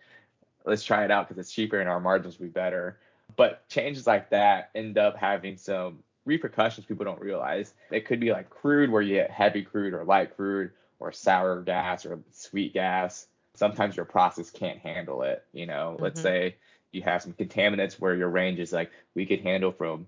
let's 0.66 0.84
try 0.84 1.04
it 1.04 1.12
out 1.12 1.28
because 1.28 1.40
it's 1.40 1.54
cheaper 1.54 1.80
and 1.80 1.90
our 1.90 2.00
margins 2.00 2.40
will 2.40 2.46
be 2.46 2.52
better. 2.52 2.98
But 3.36 3.68
changes 3.70 4.08
like 4.08 4.30
that 4.32 4.72
end 4.74 4.98
up 4.98 5.18
having 5.18 5.58
some 5.58 6.00
repercussions 6.26 6.88
people 6.88 7.06
don't 7.06 7.20
realize. 7.20 7.74
It 7.92 8.06
could 8.06 8.22
be 8.22 8.32
like 8.32 8.50
crude, 8.50 8.90
where 8.90 9.02
you 9.02 9.16
get 9.16 9.30
heavy 9.30 9.62
crude 9.62 9.94
or 9.94 10.06
light 10.06 10.36
crude 10.36 10.72
or 11.00 11.12
sour 11.12 11.62
gas 11.62 12.06
or 12.06 12.20
sweet 12.32 12.74
gas. 12.74 13.28
Sometimes 13.56 13.96
your 13.96 14.06
process 14.06 14.52
can't 14.52 14.80
handle 14.80 15.24
it. 15.24 15.44
You 15.54 15.66
know, 15.66 15.94
mm-hmm. 15.94 16.04
let's 16.04 16.22
say 16.22 16.56
you 16.92 17.02
have 17.04 17.22
some 17.22 17.34
contaminants 17.34 18.00
where 18.00 18.16
your 18.16 18.30
range 18.30 18.60
is 18.60 18.74
like 18.74 18.92
we 19.16 19.26
could 19.26 19.42
handle 19.42 19.72
from 19.72 20.08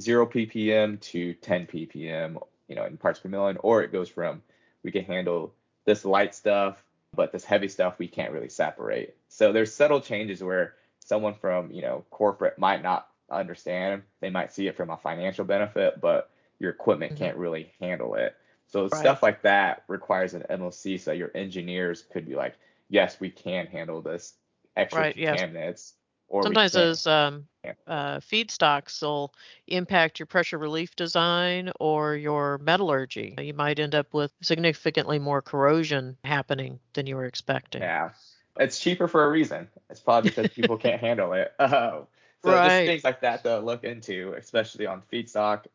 0 0.00 0.26
ppm 0.26 1.00
to 1.00 1.34
10 1.34 1.66
ppm, 1.66 2.40
you 2.68 2.76
know, 2.76 2.84
in 2.84 2.96
parts 2.96 3.20
per 3.20 3.28
million, 3.28 3.56
or 3.60 3.82
it 3.82 3.92
goes 3.92 4.08
from 4.08 4.42
we 4.82 4.92
can 4.92 5.04
handle 5.04 5.52
this 5.84 6.04
light 6.04 6.34
stuff, 6.34 6.82
but 7.14 7.32
this 7.32 7.44
heavy 7.44 7.68
stuff 7.68 7.98
we 7.98 8.08
can't 8.08 8.32
really 8.32 8.48
separate. 8.48 9.16
So 9.28 9.52
there's 9.52 9.72
subtle 9.72 10.00
changes 10.00 10.42
where 10.42 10.74
someone 11.00 11.34
from, 11.34 11.70
you 11.70 11.82
know, 11.82 12.04
corporate 12.10 12.58
might 12.58 12.82
not 12.82 13.08
understand. 13.30 14.02
They 14.20 14.30
might 14.30 14.52
see 14.52 14.66
it 14.66 14.76
from 14.76 14.90
a 14.90 14.96
financial 14.96 15.44
benefit, 15.44 16.00
but 16.00 16.30
your 16.58 16.70
equipment 16.70 17.12
mm-hmm. 17.12 17.24
can't 17.24 17.36
really 17.36 17.72
handle 17.80 18.14
it. 18.14 18.34
So 18.68 18.88
right. 18.88 19.00
stuff 19.00 19.22
like 19.22 19.42
that 19.42 19.84
requires 19.88 20.34
an 20.34 20.44
MOC 20.50 21.00
so 21.00 21.12
your 21.12 21.30
engineers 21.34 22.04
could 22.12 22.26
be 22.26 22.34
like, 22.34 22.56
yes, 22.88 23.20
we 23.20 23.30
can 23.30 23.66
handle 23.66 24.00
this 24.00 24.34
extra 24.76 25.02
right, 25.02 25.16
contaminants. 25.16 25.92
Or 26.28 26.42
Sometimes 26.42 26.72
those 26.72 27.06
um, 27.06 27.46
uh, 27.86 28.18
feedstocks 28.18 29.00
will 29.02 29.32
impact 29.68 30.18
your 30.18 30.26
pressure 30.26 30.58
relief 30.58 30.96
design 30.96 31.70
or 31.78 32.16
your 32.16 32.58
metallurgy. 32.58 33.34
You 33.38 33.54
might 33.54 33.78
end 33.78 33.94
up 33.94 34.12
with 34.12 34.32
significantly 34.42 35.18
more 35.18 35.40
corrosion 35.40 36.16
happening 36.24 36.80
than 36.94 37.06
you 37.06 37.16
were 37.16 37.26
expecting. 37.26 37.82
Yeah, 37.82 38.10
it's 38.58 38.80
cheaper 38.80 39.06
for 39.06 39.24
a 39.24 39.28
reason. 39.28 39.68
It's 39.88 40.00
probably 40.00 40.30
because 40.30 40.48
people 40.48 40.76
can't 40.76 41.00
handle 41.08 41.32
it. 41.32 41.52
Uh, 41.58 42.00
so 42.42 42.50
right. 42.50 42.64
just 42.64 42.76
things 42.78 43.04
like 43.04 43.20
that 43.20 43.44
to 43.44 43.60
look 43.60 43.84
into, 43.84 44.34
especially 44.36 44.86
on 44.86 45.02
feedstock, 45.12 45.66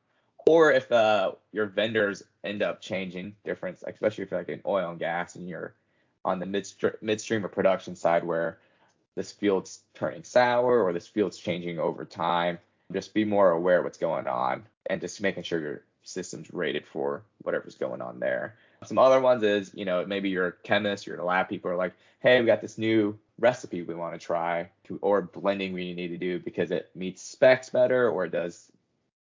or 0.46 0.72
if 0.72 0.92
uh, 0.92 1.32
your 1.52 1.68
vendors 1.68 2.24
end 2.44 2.62
up 2.62 2.82
changing 2.82 3.36
difference, 3.44 3.84
especially 3.86 4.24
if 4.24 4.32
you're 4.32 4.40
like 4.40 4.50
in 4.50 4.62
oil 4.66 4.90
and 4.90 5.00
gas 5.00 5.36
and 5.36 5.48
you're 5.48 5.76
on 6.24 6.40
the 6.40 6.46
midstream 6.46 6.94
midstream 7.02 7.46
or 7.46 7.50
production 7.50 7.96
side 7.96 8.24
where 8.24 8.58
this 9.16 9.32
field's 9.32 9.82
turning 9.94 10.24
sour 10.24 10.84
or 10.84 10.94
this 10.94 11.08
field's 11.08 11.38
changing 11.38 11.80
over 11.80 12.06
time. 12.06 12.60
Just 12.92 13.14
be 13.14 13.26
more 13.26 13.52
aware 13.52 13.80
of 13.80 13.86
what's 13.86 13.98
going 13.98 14.28
on 14.28 14.64
and 14.88 15.02
just 15.02 15.22
making 15.22 15.44
sure 15.44 15.60
your 15.60 15.84
system's 16.04 16.52
rated 16.54 16.86
for 16.88 17.24
whatever's 17.44 17.76
going 17.76 18.02
on 18.02 18.20
there. 18.20 18.56
Some 18.84 18.98
other 18.98 19.20
ones 19.20 19.44
is, 19.44 19.72
you 19.74 19.86
know, 19.86 20.06
maybe 20.06 20.30
you're 20.30 20.48
a 20.48 20.54
chemist, 20.64 21.06
you're 21.06 21.20
a 21.20 21.26
lab 21.26 21.50
people 21.50 21.70
are 21.70 21.76
like, 21.76 21.94
hey, 22.20 22.40
we 22.40 22.48
got 22.48 22.62
this 22.62 22.78
new 22.78 23.18
recipe 23.40 23.82
we 23.82 23.96
want 23.96 24.14
to 24.14 24.20
try 24.20 24.70
to, 24.86 24.98
or 25.02 25.22
blending 25.22 25.74
we 25.74 25.94
need 25.94 26.10
to 26.10 26.18
do 26.18 26.40
because 26.40 26.72
it 26.72 26.90
meets 26.96 27.22
specs 27.22 27.70
better 27.70 28.10
or 28.10 28.26
it 28.26 28.32
does 28.32 28.72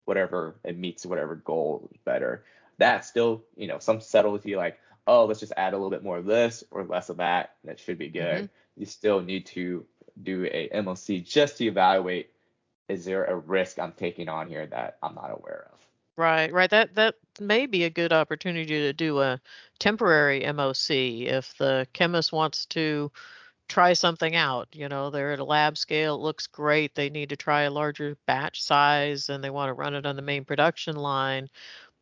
whatever, 0.07 0.57
it 0.65 0.79
meets 0.79 1.05
whatever 1.05 1.35
goal 1.35 1.91
better. 2.05 2.43
That 2.79 3.05
still, 3.05 3.45
you 3.57 3.69
know, 3.69 3.79
some 3.79 4.01
subtlety 4.01 4.57
like, 4.57 4.79
oh, 5.07 5.27
let's 5.27 5.41
just 5.41 5.53
add 5.57 5.73
a 5.73 5.77
little 5.77 5.91
bit 5.91 6.03
more 6.03 6.19
of 6.19 6.25
this 6.25 6.65
or 6.71 6.85
less 6.85 7.11
of 7.11 7.19
that, 7.19 7.57
and 7.63 7.71
it 7.71 7.79
should 7.79 7.99
be 7.99 8.09
good. 8.09 8.45
Mm-hmm 8.45 8.47
you 8.77 8.87
still 8.87 9.21
need 9.21 9.47
to 9.47 9.85
do 10.23 10.45
a 10.47 10.69
MOC 10.75 11.25
just 11.25 11.59
to 11.59 11.67
evaluate 11.67 12.31
is 12.89 13.05
there 13.05 13.25
a 13.25 13.35
risk 13.35 13.79
I'm 13.81 13.93
taking 13.93 14.29
on 14.29 14.49
here 14.49 14.65
that 14.67 14.99
I'm 15.03 15.17
not 15.17 15.33
aware 15.33 15.69
of. 15.73 15.79
Right, 16.17 16.53
right. 16.53 16.71
That 16.71 16.95
that 16.95 17.17
may 17.41 17.67
be 17.67 17.85
a 17.85 17.91
good 17.91 18.13
opportunity 18.13 18.79
to 18.83 18.93
do 18.93 19.21
a 19.21 19.41
temporary 19.79 20.43
MOC 20.43 21.27
if 21.27 21.59
the 21.59 21.87
chemist 21.93 22.33
wants 22.33 22.67
to 22.67 23.11
try 23.69 23.93
something 23.93 24.35
out. 24.35 24.69
You 24.73 24.89
know, 24.89 25.11
they're 25.11 25.33
at 25.33 25.39
a 25.39 25.45
lab 25.45 25.79
scale, 25.79 26.15
it 26.17 26.23
looks 26.23 26.47
great. 26.47 26.95
They 26.95 27.11
need 27.11 27.31
to 27.31 27.37
try 27.37 27.63
a 27.63 27.71
larger 27.71 28.17
batch 28.27 28.63
size 28.63 29.29
and 29.29 29.43
they 29.43 29.51
want 29.51 29.71
to 29.71 29.75
run 29.75 29.95
it 29.95 30.07
on 30.07 30.17
the 30.17 30.23
main 30.23 30.45
production 30.45 30.97
line, 30.97 31.49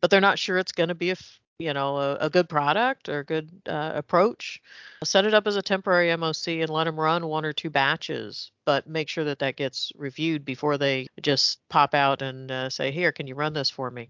but 0.01 0.09
they're 0.09 0.21
not 0.21 0.39
sure 0.39 0.57
it's 0.57 0.71
going 0.71 0.89
to 0.89 0.95
be 0.95 1.11
a 1.11 1.15
you 1.57 1.73
know 1.73 1.97
a, 1.97 2.15
a 2.15 2.29
good 2.29 2.49
product 2.49 3.07
or 3.09 3.19
a 3.19 3.23
good 3.23 3.49
uh, 3.67 3.93
approach 3.95 4.61
set 5.03 5.25
it 5.25 5.33
up 5.33 5.47
as 5.47 5.55
a 5.55 5.61
temporary 5.61 6.15
moc 6.17 6.35
and 6.47 6.69
let 6.69 6.83
them 6.83 6.99
run 6.99 7.25
one 7.27 7.45
or 7.45 7.53
two 7.53 7.69
batches 7.69 8.51
but 8.65 8.87
make 8.87 9.07
sure 9.07 9.23
that 9.23 9.39
that 9.39 9.55
gets 9.55 9.91
reviewed 9.95 10.43
before 10.43 10.77
they 10.77 11.07
just 11.21 11.59
pop 11.69 11.93
out 11.93 12.21
and 12.21 12.51
uh, 12.51 12.69
say 12.69 12.91
here 12.91 13.11
can 13.11 13.27
you 13.27 13.35
run 13.35 13.53
this 13.53 13.69
for 13.69 13.89
me 13.89 14.09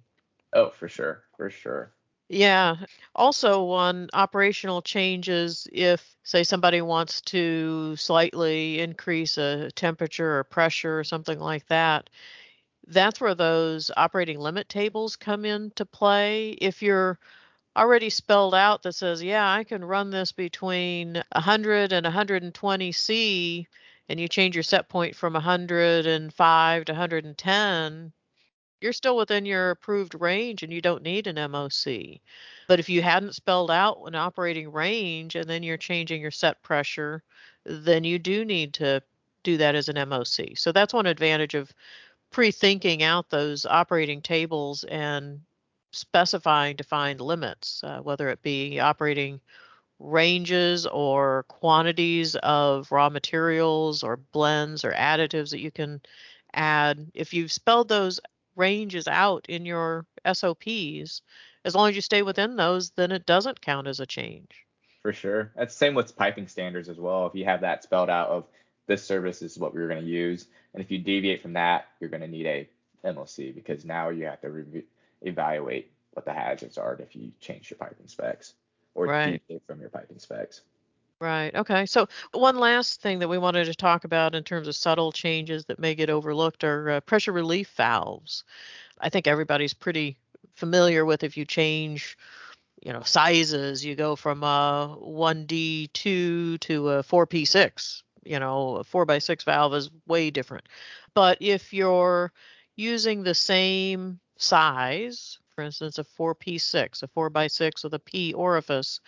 oh 0.53 0.69
for 0.71 0.87
sure 0.87 1.23
for 1.37 1.49
sure 1.49 1.91
yeah. 2.29 2.75
Also, 3.15 3.69
on 3.69 4.09
operational 4.13 4.81
changes, 4.81 5.67
if, 5.71 6.15
say, 6.23 6.43
somebody 6.43 6.81
wants 6.81 7.21
to 7.21 7.95
slightly 7.95 8.79
increase 8.79 9.37
a 9.37 9.71
temperature 9.71 10.39
or 10.39 10.43
pressure 10.43 10.99
or 10.99 11.03
something 11.03 11.39
like 11.39 11.65
that, 11.67 12.09
that's 12.87 13.21
where 13.21 13.35
those 13.35 13.91
operating 13.97 14.39
limit 14.39 14.69
tables 14.69 15.15
come 15.15 15.45
into 15.45 15.85
play. 15.85 16.51
If 16.51 16.81
you're 16.81 17.19
already 17.75 18.09
spelled 18.09 18.55
out 18.55 18.83
that 18.83 18.93
says, 18.93 19.23
yeah, 19.23 19.51
I 19.51 19.63
can 19.63 19.83
run 19.85 20.09
this 20.11 20.31
between 20.31 21.23
100 21.33 21.93
and 21.93 22.05
120 22.05 22.91
C, 22.91 23.67
and 24.09 24.19
you 24.19 24.27
change 24.27 24.55
your 24.55 24.63
set 24.63 24.89
point 24.89 25.15
from 25.15 25.33
105 25.33 26.85
to 26.85 26.91
110, 26.93 28.13
you're 28.81 28.93
still 28.93 29.17
within 29.17 29.45
your 29.45 29.71
approved 29.71 30.15
range 30.19 30.63
and 30.63 30.71
you 30.71 30.81
don't 30.81 31.03
need 31.03 31.27
an 31.27 31.37
MOC. 31.37 32.19
But 32.67 32.79
if 32.79 32.89
you 32.89 33.01
hadn't 33.01 33.35
spelled 33.35 33.71
out 33.71 34.01
an 34.05 34.15
operating 34.15 34.71
range 34.71 35.35
and 35.35 35.49
then 35.49 35.63
you're 35.63 35.77
changing 35.77 36.21
your 36.21 36.31
set 36.31 36.61
pressure, 36.61 37.23
then 37.65 38.03
you 38.03 38.19
do 38.19 38.45
need 38.45 38.73
to 38.75 39.01
do 39.43 39.57
that 39.57 39.75
as 39.75 39.89
an 39.89 39.95
MOC. 39.95 40.57
So 40.57 40.71
that's 40.71 40.93
one 40.93 41.05
advantage 41.05 41.53
of 41.55 41.71
pre-thinking 42.31 43.01
out 43.03 43.29
those 43.29 43.65
operating 43.65 44.21
tables 44.21 44.83
and 44.83 45.39
specifying 45.91 46.75
defined 46.75 47.21
limits, 47.21 47.81
uh, 47.83 47.99
whether 48.01 48.29
it 48.29 48.41
be 48.41 48.79
operating 48.79 49.39
ranges 49.99 50.85
or 50.85 51.45
quantities 51.47 52.35
of 52.37 52.91
raw 52.91 53.09
materials 53.09 54.03
or 54.03 54.17
blends 54.17 54.83
or 54.83 54.91
additives 54.91 55.51
that 55.51 55.61
you 55.61 55.71
can 55.71 56.01
add. 56.53 57.09
If 57.13 57.33
you've 57.33 57.51
spelled 57.51 57.87
those 57.87 58.19
ranges 58.55 59.07
out 59.07 59.45
in 59.49 59.65
your 59.65 60.05
SOPs, 60.31 61.21
as 61.63 61.75
long 61.75 61.89
as 61.89 61.95
you 61.95 62.01
stay 62.01 62.21
within 62.21 62.55
those, 62.55 62.91
then 62.91 63.11
it 63.11 63.25
doesn't 63.25 63.61
count 63.61 63.87
as 63.87 63.99
a 63.99 64.05
change. 64.05 64.65
For 65.01 65.13
sure. 65.13 65.51
That's 65.55 65.73
the 65.73 65.77
same 65.77 65.93
with 65.93 66.15
piping 66.15 66.47
standards 66.47 66.89
as 66.89 66.97
well. 66.97 67.27
If 67.27 67.35
you 67.35 67.45
have 67.45 67.61
that 67.61 67.83
spelled 67.83 68.09
out 68.09 68.29
of 68.29 68.45
this 68.87 69.03
service 69.03 69.41
is 69.41 69.57
what 69.57 69.73
we 69.73 69.81
are 69.81 69.87
going 69.87 70.01
to 70.01 70.07
use. 70.07 70.47
And 70.73 70.83
if 70.83 70.91
you 70.91 70.99
deviate 70.99 71.41
from 71.41 71.53
that, 71.53 71.85
you're 71.99 72.09
going 72.09 72.21
to 72.21 72.27
need 72.27 72.45
a 72.45 72.69
MOC 73.03 73.53
because 73.53 73.85
now 73.85 74.09
you 74.09 74.25
have 74.25 74.41
to 74.41 74.49
re- 74.49 74.83
evaluate 75.21 75.91
what 76.13 76.25
the 76.25 76.33
hazards 76.33 76.77
are 76.77 76.95
if 76.99 77.15
you 77.15 77.31
change 77.39 77.69
your 77.69 77.77
piping 77.77 78.07
specs 78.07 78.53
or 78.93 79.05
right. 79.07 79.41
deviate 79.47 79.65
from 79.67 79.79
your 79.79 79.89
piping 79.89 80.19
specs. 80.19 80.61
Right. 81.21 81.55
Okay. 81.55 81.85
So 81.85 82.07
one 82.33 82.57
last 82.57 83.01
thing 83.01 83.19
that 83.19 83.29
we 83.29 83.37
wanted 83.37 83.65
to 83.65 83.73
talk 83.75 84.03
about 84.03 84.35
in 84.35 84.43
terms 84.43 84.67
of 84.67 84.75
subtle 84.75 85.11
changes 85.11 85.65
that 85.65 85.79
may 85.79 85.95
get 85.95 86.09
overlooked 86.09 86.63
are 86.63 86.89
uh, 86.89 86.99
pressure 87.01 87.31
relief 87.31 87.69
valves. 87.77 88.43
I 88.99 89.09
think 89.09 89.27
everybody's 89.27 89.73
pretty 89.73 90.17
familiar 90.55 91.05
with 91.05 91.23
if 91.23 91.37
you 91.37 91.45
change 91.45 92.17
you 92.81 92.93
know 92.93 93.01
sizes 93.03 93.83
you 93.85 93.95
go 93.95 94.15
from 94.15 94.43
a 94.43 94.95
1d2 94.99 96.59
to 96.59 96.89
a 96.89 97.03
4p6 97.03 98.03
you 98.25 98.39
know, 98.39 98.77
a 98.77 98.83
four 98.83 99.05
by 99.05 99.19
six 99.19 99.43
valve 99.43 99.73
is 99.75 99.89
way 100.07 100.31
different. 100.31 100.67
But 101.13 101.37
if 101.41 101.73
you're 101.73 102.31
using 102.75 103.23
the 103.23 103.35
same 103.35 104.19
size, 104.37 105.39
for 105.55 105.63
instance, 105.63 105.99
a 105.99 106.03
4P6, 106.03 107.03
a 107.03 107.07
4 107.07 107.29
by 107.29 107.47
6 107.47 107.83
with 107.83 107.93
a 107.93 107.99
P 107.99 108.33
orifice, 108.33 108.99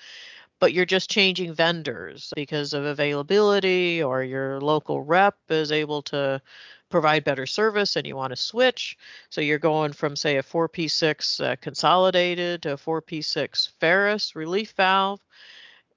but 0.59 0.73
you're 0.73 0.85
just 0.85 1.09
changing 1.09 1.53
vendors 1.53 2.33
because 2.35 2.73
of 2.73 2.83
availability 2.83 4.01
or 4.01 4.23
your 4.23 4.59
local 4.59 5.01
rep 5.01 5.37
is 5.49 5.71
able 5.71 6.01
to 6.01 6.41
provide 6.89 7.23
better 7.23 7.45
service 7.45 7.95
and 7.95 8.07
you 8.07 8.15
want 8.15 8.31
to 8.31 8.37
switch. 8.37 8.97
So 9.29 9.41
you're 9.41 9.59
going 9.59 9.93
from, 9.93 10.15
say, 10.15 10.37
a 10.37 10.43
4P6 10.43 11.43
uh, 11.43 11.55
consolidated 11.57 12.63
to 12.63 12.73
a 12.73 12.77
4P6 12.77 13.69
Farris 13.79 14.35
relief 14.35 14.71
valve 14.77 15.19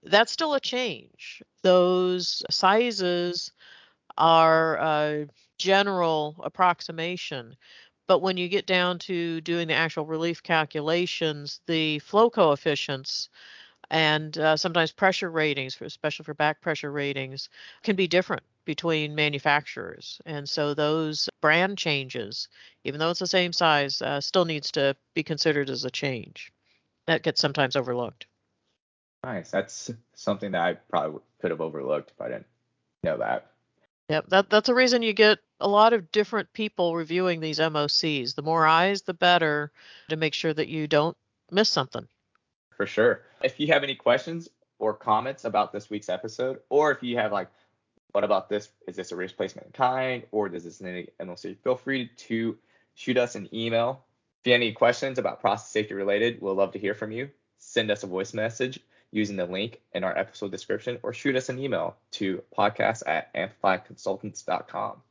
that's 0.02 0.32
still 0.32 0.54
a 0.54 0.60
change. 0.60 1.42
Those 1.62 2.42
sizes 2.50 3.52
are 4.16 4.76
a 4.76 5.28
general 5.58 6.36
approximation. 6.42 7.56
But 8.06 8.22
when 8.22 8.36
you 8.36 8.48
get 8.48 8.66
down 8.66 8.98
to 9.00 9.40
doing 9.42 9.68
the 9.68 9.74
actual 9.74 10.06
relief 10.06 10.42
calculations, 10.42 11.60
the 11.66 12.00
flow 12.00 12.30
coefficients 12.30 13.28
and 13.90 14.36
uh, 14.38 14.56
sometimes 14.56 14.92
pressure 14.92 15.30
ratings, 15.30 15.74
for, 15.74 15.84
especially 15.84 16.24
for 16.24 16.34
back 16.34 16.60
pressure 16.60 16.90
ratings, 16.90 17.48
can 17.82 17.96
be 17.96 18.06
different 18.06 18.42
between 18.64 19.14
manufacturers. 19.14 20.20
And 20.26 20.48
so 20.48 20.74
those 20.74 21.28
brand 21.40 21.76
changes, 21.76 22.48
even 22.84 23.00
though 23.00 23.10
it's 23.10 23.20
the 23.20 23.26
same 23.26 23.52
size, 23.52 24.00
uh, 24.00 24.20
still 24.20 24.44
needs 24.44 24.70
to 24.72 24.96
be 25.14 25.22
considered 25.22 25.68
as 25.70 25.84
a 25.84 25.90
change. 25.90 26.52
That 27.06 27.22
gets 27.22 27.40
sometimes 27.40 27.74
overlooked. 27.74 28.26
Nice. 29.24 29.50
That's 29.50 29.90
something 30.14 30.52
that 30.52 30.62
I 30.62 30.74
probably 30.74 31.20
could 31.40 31.50
have 31.50 31.60
overlooked 31.60 32.12
if 32.12 32.20
I 32.20 32.28
didn't 32.28 32.46
know 33.02 33.18
that. 33.18 33.50
Yep, 34.08 34.26
that, 34.28 34.50
that's 34.50 34.68
a 34.68 34.74
reason 34.74 35.02
you 35.02 35.12
get 35.12 35.38
a 35.60 35.68
lot 35.68 35.92
of 35.92 36.10
different 36.10 36.52
people 36.52 36.96
reviewing 36.96 37.40
these 37.40 37.58
MOCs. 37.58 38.34
The 38.34 38.42
more 38.42 38.66
eyes, 38.66 39.02
the 39.02 39.14
better 39.14 39.72
to 40.08 40.16
make 40.16 40.34
sure 40.34 40.52
that 40.52 40.68
you 40.68 40.86
don't 40.86 41.16
miss 41.50 41.68
something. 41.68 42.08
For 42.76 42.86
sure. 42.86 43.22
If 43.42 43.58
you 43.58 43.68
have 43.68 43.82
any 43.82 43.94
questions 43.94 44.48
or 44.78 44.94
comments 44.94 45.44
about 45.44 45.72
this 45.72 45.90
week's 45.90 46.08
episode, 46.08 46.60
or 46.68 46.90
if 46.92 47.02
you 47.02 47.16
have 47.16 47.32
like, 47.32 47.48
what 48.12 48.24
about 48.24 48.48
this? 48.48 48.70
Is 48.86 48.96
this 48.96 49.12
a 49.12 49.16
replacement 49.16 49.68
in 49.68 49.72
kind, 49.72 50.24
or 50.32 50.48
does 50.48 50.64
this 50.64 50.80
need 50.80 51.10
MOC? 51.20 51.56
Feel 51.62 51.76
free 51.76 52.10
to 52.16 52.56
shoot 52.94 53.16
us 53.16 53.34
an 53.34 53.48
email. 53.54 54.04
If 54.40 54.46
you 54.46 54.52
have 54.52 54.60
any 54.60 54.72
questions 54.72 55.18
about 55.18 55.40
process 55.40 55.70
safety 55.70 55.94
related, 55.94 56.40
we'll 56.40 56.54
love 56.54 56.72
to 56.72 56.78
hear 56.78 56.94
from 56.94 57.12
you. 57.12 57.30
Send 57.58 57.90
us 57.90 58.02
a 58.02 58.06
voice 58.06 58.34
message 58.34 58.80
using 59.12 59.36
the 59.36 59.46
link 59.46 59.80
in 59.92 60.04
our 60.04 60.16
episode 60.16 60.50
description 60.50 60.98
or 61.02 61.12
shoot 61.12 61.36
us 61.36 61.48
an 61.48 61.58
email 61.58 61.96
to 62.12 62.42
podcast 62.56 63.02
at 63.06 63.32
amplifyconsultants.com. 63.34 65.02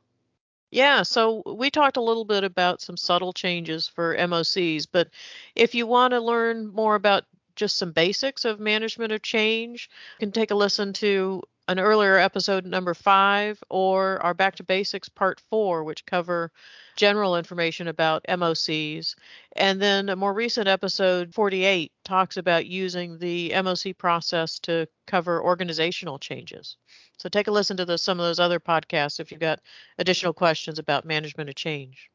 Yeah, 0.70 1.02
so 1.02 1.42
we 1.46 1.70
talked 1.70 1.96
a 1.96 2.02
little 2.02 2.24
bit 2.24 2.44
about 2.44 2.80
some 2.80 2.96
subtle 2.96 3.32
changes 3.32 3.88
for 3.88 4.16
MOCs, 4.16 4.86
but 4.90 5.08
if 5.56 5.74
you 5.74 5.86
want 5.86 6.12
to 6.12 6.20
learn 6.20 6.68
more 6.68 6.94
about 6.94 7.24
just 7.60 7.76
some 7.76 7.92
basics 7.92 8.44
of 8.44 8.58
management 8.58 9.12
of 9.12 9.22
change, 9.22 9.90
you 10.18 10.26
can 10.26 10.32
take 10.32 10.50
a 10.50 10.54
listen 10.54 10.94
to 10.94 11.42
an 11.68 11.78
earlier 11.78 12.16
episode 12.16 12.64
number 12.64 12.94
five 12.94 13.62
or 13.68 14.20
our 14.22 14.34
back 14.34 14.56
to 14.56 14.64
basics 14.64 15.08
part 15.08 15.40
four 15.50 15.84
which 15.84 16.04
cover 16.04 16.50
general 16.96 17.36
information 17.36 17.86
about 17.86 18.24
mocs 18.28 19.14
and 19.54 19.80
then 19.80 20.08
a 20.08 20.16
more 20.16 20.32
recent 20.32 20.66
episode 20.66 21.32
48 21.32 21.92
talks 22.02 22.38
about 22.38 22.66
using 22.66 23.18
the 23.18 23.52
moc 23.62 23.96
process 23.98 24.58
to 24.58 24.88
cover 25.06 25.40
organizational 25.40 26.18
changes. 26.18 26.76
So 27.18 27.28
take 27.28 27.46
a 27.46 27.52
listen 27.52 27.76
to 27.76 27.84
the, 27.84 27.98
some 27.98 28.18
of 28.18 28.24
those 28.24 28.40
other 28.40 28.58
podcasts 28.58 29.20
if 29.20 29.30
you've 29.30 29.38
got 29.38 29.60
additional 29.98 30.32
questions 30.32 30.78
about 30.78 31.04
management 31.04 31.50
of 31.50 31.56
change. 31.56 32.10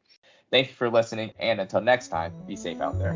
Thank 0.50 0.70
you 0.70 0.74
for 0.74 0.90
listening 0.90 1.32
and 1.40 1.62
until 1.62 1.82
next 1.82 2.10
time 2.10 2.34
be 2.48 2.56
safe 2.56 2.82
out 2.82 2.98
there 3.00 3.16